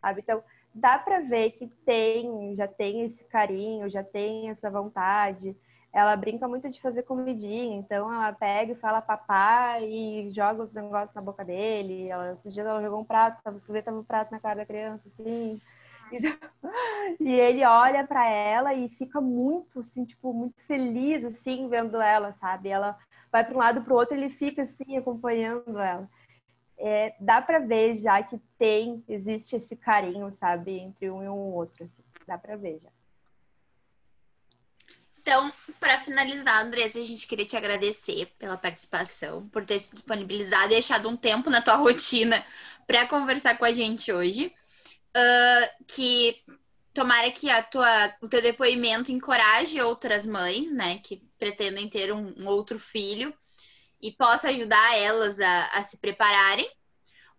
Sabe? 0.00 0.20
Então, 0.20 0.42
dá 0.74 0.98
para 0.98 1.20
ver 1.20 1.52
que 1.52 1.68
tem, 1.86 2.54
já 2.56 2.66
tem 2.66 3.02
esse 3.02 3.24
carinho, 3.24 3.88
já 3.88 4.02
tem 4.02 4.50
essa 4.50 4.68
vontade. 4.68 5.56
Ela 5.92 6.16
brinca 6.16 6.48
muito 6.48 6.68
de 6.68 6.80
fazer 6.80 7.04
comidinha, 7.04 7.76
então 7.76 8.12
ela 8.12 8.32
pega 8.32 8.72
e 8.72 8.76
fala 8.76 9.00
papai 9.00 9.84
e 9.84 10.30
joga 10.30 10.64
os 10.64 10.74
negócios 10.74 11.14
na 11.14 11.22
boca 11.22 11.44
dele. 11.44 12.08
Ela, 12.08 12.32
esses 12.32 12.52
dias 12.52 12.66
ela 12.66 12.82
jogou 12.82 13.00
um 13.00 13.04
prato, 13.04 13.40
você 13.44 13.72
vê 13.72 13.80
tava 13.80 13.98
um 13.98 14.04
prato 14.04 14.32
na 14.32 14.40
cara 14.40 14.56
da 14.56 14.66
criança, 14.66 15.06
assim. 15.06 15.60
E, 17.20 17.32
ele 17.32 17.64
olha 17.64 18.06
para 18.06 18.28
ela 18.28 18.72
e 18.72 18.88
fica 18.88 19.20
muito, 19.20 19.80
assim, 19.80 20.04
tipo, 20.04 20.32
muito 20.32 20.62
feliz, 20.64 21.24
assim, 21.24 21.68
vendo 21.68 22.00
ela, 22.00 22.32
sabe? 22.40 22.68
Ela 22.68 22.96
vai 23.30 23.44
para 23.44 23.54
um 23.54 23.58
lado 23.58 23.82
para 23.82 23.92
o 23.92 23.96
outro, 23.96 24.16
ele 24.16 24.30
fica 24.30 24.62
assim 24.62 24.96
acompanhando 24.96 25.78
ela 25.78 26.08
é, 26.78 27.14
dá 27.20 27.40
para 27.40 27.58
ver 27.58 27.96
já 27.96 28.22
que 28.22 28.38
tem, 28.58 29.04
existe 29.08 29.56
esse 29.56 29.76
carinho, 29.76 30.32
sabe, 30.34 30.78
entre 30.78 31.10
um 31.10 31.22
e 31.22 31.28
o 31.28 31.34
outro. 31.34 31.84
Assim. 31.84 32.02
Dá 32.26 32.38
para 32.38 32.56
ver 32.56 32.80
já. 32.82 32.90
Então, 35.20 35.50
para 35.80 35.98
finalizar, 35.98 36.62
Andressa, 36.62 36.98
a 36.98 37.02
gente 37.02 37.26
queria 37.26 37.46
te 37.46 37.56
agradecer 37.56 38.26
pela 38.38 38.58
participação, 38.58 39.48
por 39.48 39.64
ter 39.64 39.80
se 39.80 39.92
disponibilizado 39.92 40.66
e 40.66 40.74
deixado 40.74 41.08
um 41.08 41.16
tempo 41.16 41.48
na 41.48 41.62
tua 41.62 41.76
rotina 41.80 42.44
para 42.86 43.06
conversar 43.06 43.56
com 43.56 43.64
a 43.64 43.72
gente 43.72 44.12
hoje. 44.12 44.52
Uh, 45.16 45.84
que 45.86 46.42
tomara 46.92 47.30
que 47.30 47.48
a 47.48 47.62
tua, 47.62 48.14
o 48.20 48.28
teu 48.28 48.42
depoimento 48.42 49.10
encoraje 49.10 49.80
outras 49.80 50.26
mães, 50.26 50.72
né, 50.72 50.98
que 50.98 51.22
pretendem 51.38 51.88
ter 51.88 52.12
um, 52.12 52.34
um 52.36 52.46
outro 52.46 52.78
filho 52.78 53.32
e 54.04 54.12
possa 54.12 54.50
ajudar 54.50 54.98
elas 54.98 55.40
a, 55.40 55.66
a 55.68 55.82
se 55.82 55.96
prepararem. 55.96 56.70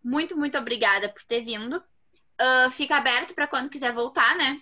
Muito, 0.04 0.36
muito 0.36 0.58
obrigada 0.58 1.08
por 1.08 1.24
ter 1.24 1.42
vindo. 1.42 1.78
Uh, 1.78 2.72
fica 2.72 2.98
aberto 2.98 3.36
para 3.36 3.46
quando 3.46 3.70
quiser 3.70 3.94
voltar, 3.94 4.36
né? 4.36 4.60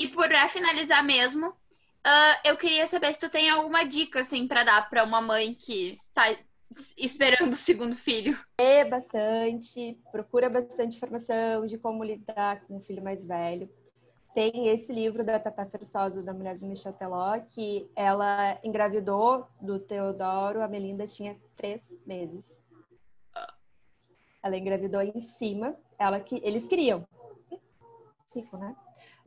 E 0.00 0.08
para 0.08 0.48
finalizar 0.48 1.04
mesmo, 1.04 1.48
uh, 1.48 2.38
eu 2.44 2.56
queria 2.56 2.88
saber 2.88 3.12
se 3.12 3.20
tu 3.20 3.30
tem 3.30 3.48
alguma 3.48 3.84
dica 3.84 4.20
assim 4.20 4.48
para 4.48 4.64
dar 4.64 4.90
para 4.90 5.04
uma 5.04 5.20
mãe 5.20 5.54
que 5.54 5.96
tá 6.12 6.24
esperando 6.96 7.52
o 7.52 7.56
segundo 7.56 7.94
filho. 7.94 8.36
É 8.60 8.84
bastante, 8.84 9.96
procura 10.10 10.50
bastante 10.50 10.96
informação 10.96 11.68
de 11.68 11.78
como 11.78 12.02
lidar 12.02 12.62
com 12.62 12.78
o 12.78 12.80
filho 12.80 13.02
mais 13.02 13.24
velho 13.24 13.70
tem 14.38 14.68
esse 14.68 14.92
livro 14.92 15.24
da 15.24 15.36
Tata 15.40 15.66
Fersosa, 15.66 16.22
da 16.22 16.32
mulher 16.32 16.56
do 16.56 16.66
Michel 16.66 16.92
Teló, 16.92 17.40
que 17.40 17.90
ela 17.96 18.56
engravidou 18.62 19.48
do 19.60 19.80
Teodoro, 19.80 20.62
a 20.62 20.68
Melinda 20.68 21.08
tinha 21.08 21.36
três 21.56 21.82
meses. 22.06 22.44
Ela 24.40 24.56
engravidou 24.56 25.02
em 25.02 25.20
cima, 25.20 25.76
ela 25.98 26.20
que 26.20 26.40
eles 26.44 26.68
queriam. 26.68 27.04
Né? 28.32 28.76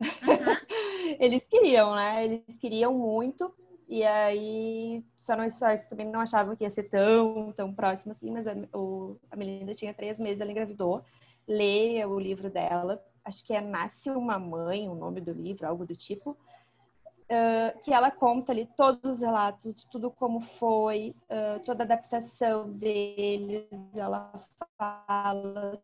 eles 1.20 1.42
queriam, 1.44 1.94
né? 1.94 2.24
Eles 2.24 2.56
queriam 2.58 2.94
muito. 2.94 3.54
E 3.86 4.02
aí, 4.04 5.04
só 5.18 5.36
não 5.36 5.50
só 5.50 5.66
também 5.90 6.06
não 6.06 6.20
achavam 6.20 6.56
que 6.56 6.64
ia 6.64 6.70
ser 6.70 6.84
tão, 6.84 7.52
tão 7.52 7.70
próximo 7.74 8.12
assim, 8.12 8.30
mas 8.30 8.46
a, 8.46 8.54
o, 8.74 9.18
a 9.30 9.36
Melinda 9.36 9.74
tinha 9.74 9.92
três 9.92 10.18
meses, 10.18 10.40
ela 10.40 10.50
engravidou. 10.50 11.04
Leia 11.46 12.08
o 12.08 12.18
livro 12.18 12.48
dela 12.48 13.04
acho 13.24 13.44
que 13.44 13.54
é 13.54 13.60
Nasce 13.60 14.10
uma 14.10 14.38
Mãe, 14.38 14.88
o 14.88 14.94
nome 14.94 15.20
do 15.20 15.32
livro, 15.32 15.66
algo 15.66 15.86
do 15.86 15.96
tipo, 15.96 16.30
uh, 16.30 17.78
que 17.82 17.92
ela 17.92 18.10
conta 18.10 18.52
ali 18.52 18.66
todos 18.76 19.16
os 19.16 19.20
relatos 19.20 19.84
tudo 19.84 20.10
como 20.10 20.40
foi, 20.40 21.14
uh, 21.30 21.60
toda 21.64 21.82
a 21.82 21.86
adaptação 21.86 22.70
deles, 22.72 23.66
ela 23.94 24.32
fala 24.78 25.82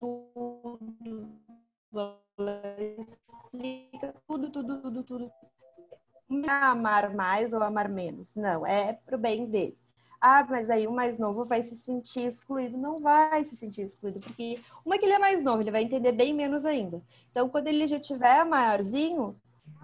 tudo, 0.00 1.28
ela 1.92 2.20
explica 2.98 4.14
tudo, 4.26 4.50
tudo, 4.50 4.82
tudo, 4.82 5.02
tudo. 5.02 5.32
Não 6.28 6.48
é 6.48 6.62
amar 6.62 7.14
mais 7.14 7.52
ou 7.52 7.62
amar 7.62 7.88
menos, 7.88 8.34
não, 8.34 8.66
é 8.66 8.94
pro 8.94 9.18
bem 9.18 9.46
dele 9.46 9.81
ah, 10.24 10.46
mas 10.48 10.70
aí 10.70 10.86
o 10.86 10.92
mais 10.92 11.18
novo 11.18 11.44
vai 11.44 11.64
se 11.64 11.74
sentir 11.74 12.26
excluído. 12.26 12.78
Não 12.78 12.94
vai 12.94 13.44
se 13.44 13.56
sentir 13.56 13.82
excluído, 13.82 14.20
porque 14.20 14.62
uma 14.84 14.96
que 14.96 15.04
ele 15.04 15.14
é 15.14 15.18
mais 15.18 15.42
novo, 15.42 15.60
ele 15.60 15.72
vai 15.72 15.82
entender 15.82 16.12
bem 16.12 16.32
menos 16.32 16.64
ainda. 16.64 17.02
Então, 17.32 17.48
quando 17.48 17.66
ele 17.66 17.88
já 17.88 17.98
tiver 17.98 18.44
maiorzinho, 18.44 19.36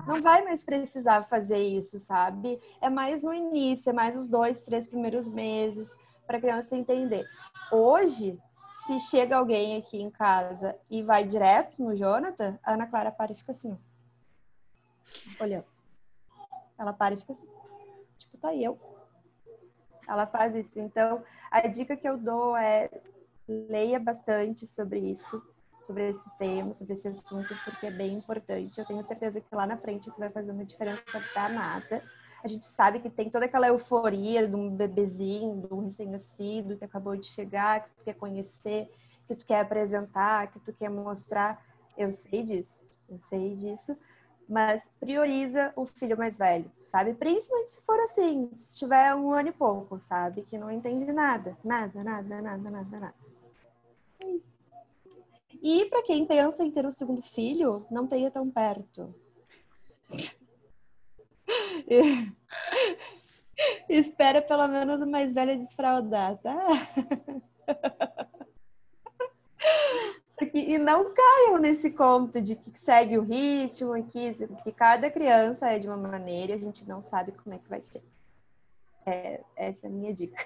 não 0.07 0.23
vai 0.23 0.45
mais 0.45 0.63
precisar 0.63 1.25
fazer 1.25 1.59
isso, 1.59 1.99
sabe? 1.99 2.61
É 2.81 2.89
mais 2.89 3.21
no 3.21 3.35
início, 3.35 3.91
é 3.91 3.93
mais 3.93 4.17
os 4.17 4.29
dois, 4.29 4.63
três 4.63 4.87
primeiros 4.87 5.29
meses, 5.29 5.97
para 6.25 6.39
a 6.39 6.41
criança 6.41 6.77
entender. 6.77 7.29
Hoje, 7.73 8.41
se 8.87 8.97
chega 9.01 9.37
alguém 9.37 9.77
aqui 9.77 10.01
em 10.01 10.09
casa 10.09 10.79
e 10.89 11.03
vai 11.03 11.25
direto 11.25 11.83
no 11.83 11.97
Jonathan, 11.97 12.57
a 12.63 12.75
Ana 12.75 12.87
Clara 12.87 13.11
para 13.11 13.33
e 13.33 13.35
fica 13.35 13.51
assim, 13.51 13.77
olhando. 15.41 15.67
Ela 16.79 16.93
para 16.93 17.15
e 17.15 17.19
fica 17.19 17.33
assim, 17.33 17.49
tipo, 18.19 18.39
tá 18.39 18.51
aí 18.51 18.63
eu 18.63 18.79
ela 20.09 20.27
faz 20.27 20.55
isso. 20.55 20.81
Então, 20.81 21.23
a 21.51 21.67
dica 21.67 21.97
que 21.97 22.09
eu 22.09 22.17
dou 22.17 22.57
é 22.57 22.89
leia 23.47 24.01
bastante 24.01 24.67
sobre 24.67 24.99
isso, 24.99 25.43
sobre 25.83 26.09
esse 26.09 26.31
tema, 26.39 26.73
sobre 26.75 26.95
esse 26.95 27.09
assunto, 27.09 27.55
porque 27.65 27.87
é 27.87 27.91
bem 27.91 28.15
importante. 28.15 28.79
Eu 28.79 28.87
tenho 28.87 29.05
certeza 29.05 29.41
que 29.41 29.55
lá 29.55 29.67
na 29.67 29.77
frente 29.77 30.09
isso 30.09 30.19
vai 30.19 30.31
fazer 30.31 30.51
uma 30.51 30.65
diferença 30.65 31.03
danada. 31.35 32.03
A 32.43 32.49
gente 32.49 32.65
sabe 32.65 33.01
que 33.01 33.11
tem 33.11 33.31
toda 33.31 33.47
aquela 33.47 33.69
euforia 33.69 34.47
de 34.47 34.55
um 34.55 34.71
bebezinho, 34.71 35.61
de 35.67 35.75
um 35.75 35.85
recém-nascido 35.85 36.77
que 36.77 36.85
acabou 36.85 37.17
de 37.17 37.27
chegar, 37.27 37.85
que 37.85 37.91
tu 37.91 38.05
quer 38.05 38.15
conhecer, 38.15 38.91
que 39.27 39.35
tu 39.35 39.45
quer 39.45 39.61
apresentar, 39.61 40.47
que 40.51 40.61
tu 40.61 40.73
quer 40.73 40.89
mostrar. 40.89 41.63
Eu 41.97 42.11
sei 42.11 42.43
disso, 42.45 42.85
eu 43.09 43.19
sei 43.19 43.57
disso 43.57 43.97
mas 44.49 44.83
prioriza 44.99 45.73
o 45.77 45.85
filho 45.85 46.17
mais 46.17 46.39
velho, 46.39 46.71
sabe? 46.83 47.15
Principalmente 47.15 47.71
se 47.71 47.85
for 47.85 48.01
assim, 48.01 48.51
se 48.57 48.79
tiver 48.79 49.15
um 49.15 49.33
ano 49.33 49.51
e 49.51 49.53
pouco, 49.53 50.01
sabe? 50.01 50.43
Que 50.43 50.57
não 50.57 50.71
entende 50.71 51.05
nada, 51.13 51.57
nada, 51.63 52.03
nada, 52.03 52.41
nada, 52.41 52.71
nada, 52.71 52.99
nada. 52.99 53.15
É 54.25 54.31
isso. 54.31 54.57
E 55.61 55.85
para 55.87 56.03
quem 56.03 56.27
pensa 56.27 56.65
em 56.65 56.71
ter 56.71 56.87
um 56.87 56.93
segundo 56.93 57.23
filho, 57.23 57.87
não 57.91 58.07
tenha 58.07 58.31
tão 58.31 58.51
perto. 58.51 59.15
Espera 63.89 64.41
pelo 64.41 64.69
menos 64.69 65.01
o 65.01 65.07
mais 65.07 65.33
velho 65.33 65.59
desfraudar, 65.59 66.39
tá? 66.39 66.57
e 70.55 70.79
não 70.79 71.13
caiam 71.13 71.59
nesse 71.59 71.91
conto 71.91 72.41
de 72.41 72.57
que 72.57 72.79
segue 72.79 73.19
o 73.19 73.23
ritmo, 73.23 74.03
que, 74.05 74.33
que 74.63 74.73
cada 74.73 75.11
criança 75.11 75.69
é 75.69 75.79
de 75.79 75.87
uma 75.87 75.97
maneira 75.97 76.53
e 76.53 76.55
a 76.57 76.59
gente 76.59 76.89
não 76.89 77.03
sabe 77.03 77.33
como 77.33 77.55
é 77.55 77.59
que 77.59 77.69
vai 77.69 77.81
ser. 77.81 78.03
É, 79.07 79.41
essa 79.57 79.87
é 79.87 79.89
a 79.89 79.93
minha 79.93 80.13
dica. 80.13 80.45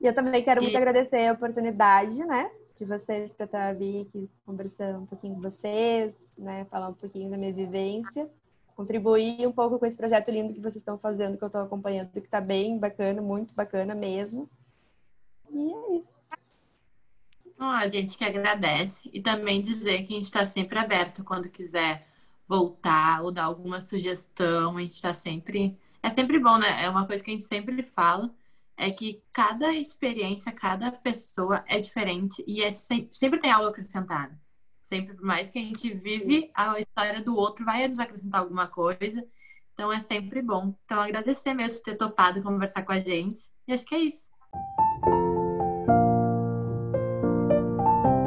e 0.00 0.06
eu 0.06 0.14
também 0.14 0.42
quero 0.42 0.62
muito 0.62 0.76
agradecer 0.76 1.26
a 1.26 1.32
oportunidade, 1.32 2.24
né? 2.24 2.50
de 2.76 2.84
vocês 2.84 3.32
para 3.32 3.44
estar 3.44 3.70
aqui 3.70 4.28
conversando 4.44 5.00
um 5.00 5.06
pouquinho 5.06 5.34
com 5.34 5.40
vocês, 5.40 6.14
né? 6.36 6.64
Falar 6.66 6.88
um 6.88 6.94
pouquinho 6.94 7.30
da 7.30 7.36
minha 7.36 7.52
vivência, 7.52 8.28
contribuir 8.74 9.46
um 9.46 9.52
pouco 9.52 9.78
com 9.78 9.86
esse 9.86 9.96
projeto 9.96 10.30
lindo 10.30 10.54
que 10.54 10.60
vocês 10.60 10.76
estão 10.76 10.98
fazendo, 10.98 11.36
que 11.36 11.44
eu 11.44 11.46
estou 11.46 11.62
acompanhando, 11.62 12.10
que 12.10 12.18
está 12.18 12.40
bem 12.40 12.78
bacana, 12.78 13.20
muito 13.20 13.54
bacana 13.54 13.94
mesmo. 13.94 14.48
E 15.50 15.72
é 15.72 15.96
isso. 15.98 16.11
Oh, 17.62 17.66
a 17.66 17.86
gente 17.86 18.18
que 18.18 18.24
agradece 18.24 19.08
e 19.12 19.22
também 19.22 19.62
dizer 19.62 19.98
que 20.02 20.14
a 20.14 20.16
gente 20.16 20.24
está 20.24 20.44
sempre 20.44 20.80
aberto 20.80 21.22
quando 21.22 21.48
quiser 21.48 22.08
voltar 22.48 23.22
ou 23.22 23.30
dar 23.30 23.44
alguma 23.44 23.80
sugestão, 23.80 24.76
a 24.76 24.80
gente 24.80 24.94
está 24.94 25.14
sempre. 25.14 25.78
É 26.02 26.10
sempre 26.10 26.40
bom, 26.40 26.58
né? 26.58 26.82
É 26.82 26.90
uma 26.90 27.06
coisa 27.06 27.22
que 27.22 27.30
a 27.30 27.34
gente 27.34 27.44
sempre 27.44 27.84
fala 27.84 28.34
é 28.76 28.90
que 28.90 29.22
cada 29.32 29.72
experiência, 29.72 30.50
cada 30.50 30.90
pessoa 30.90 31.62
é 31.68 31.78
diferente 31.78 32.42
e 32.48 32.64
é 32.64 32.72
sempre, 32.72 33.10
sempre 33.12 33.38
tem 33.38 33.52
algo 33.52 33.68
acrescentado. 33.68 34.36
Sempre, 34.80 35.14
por 35.14 35.24
mais 35.24 35.48
que 35.48 35.60
a 35.60 35.62
gente 35.62 35.94
vive, 35.94 36.50
a 36.52 36.80
história 36.80 37.22
do 37.22 37.36
outro 37.36 37.64
vai 37.64 37.86
nos 37.86 38.00
acrescentar 38.00 38.40
alguma 38.40 38.66
coisa. 38.66 39.24
Então 39.72 39.92
é 39.92 40.00
sempre 40.00 40.42
bom. 40.42 40.74
Então 40.84 41.00
agradecer 41.00 41.54
mesmo 41.54 41.78
por 41.78 41.84
ter 41.84 41.96
topado 41.96 42.42
conversar 42.42 42.82
com 42.82 42.90
a 42.90 42.98
gente. 42.98 43.52
E 43.68 43.72
acho 43.72 43.84
que 43.84 43.94
é 43.94 44.00
isso. 44.00 44.28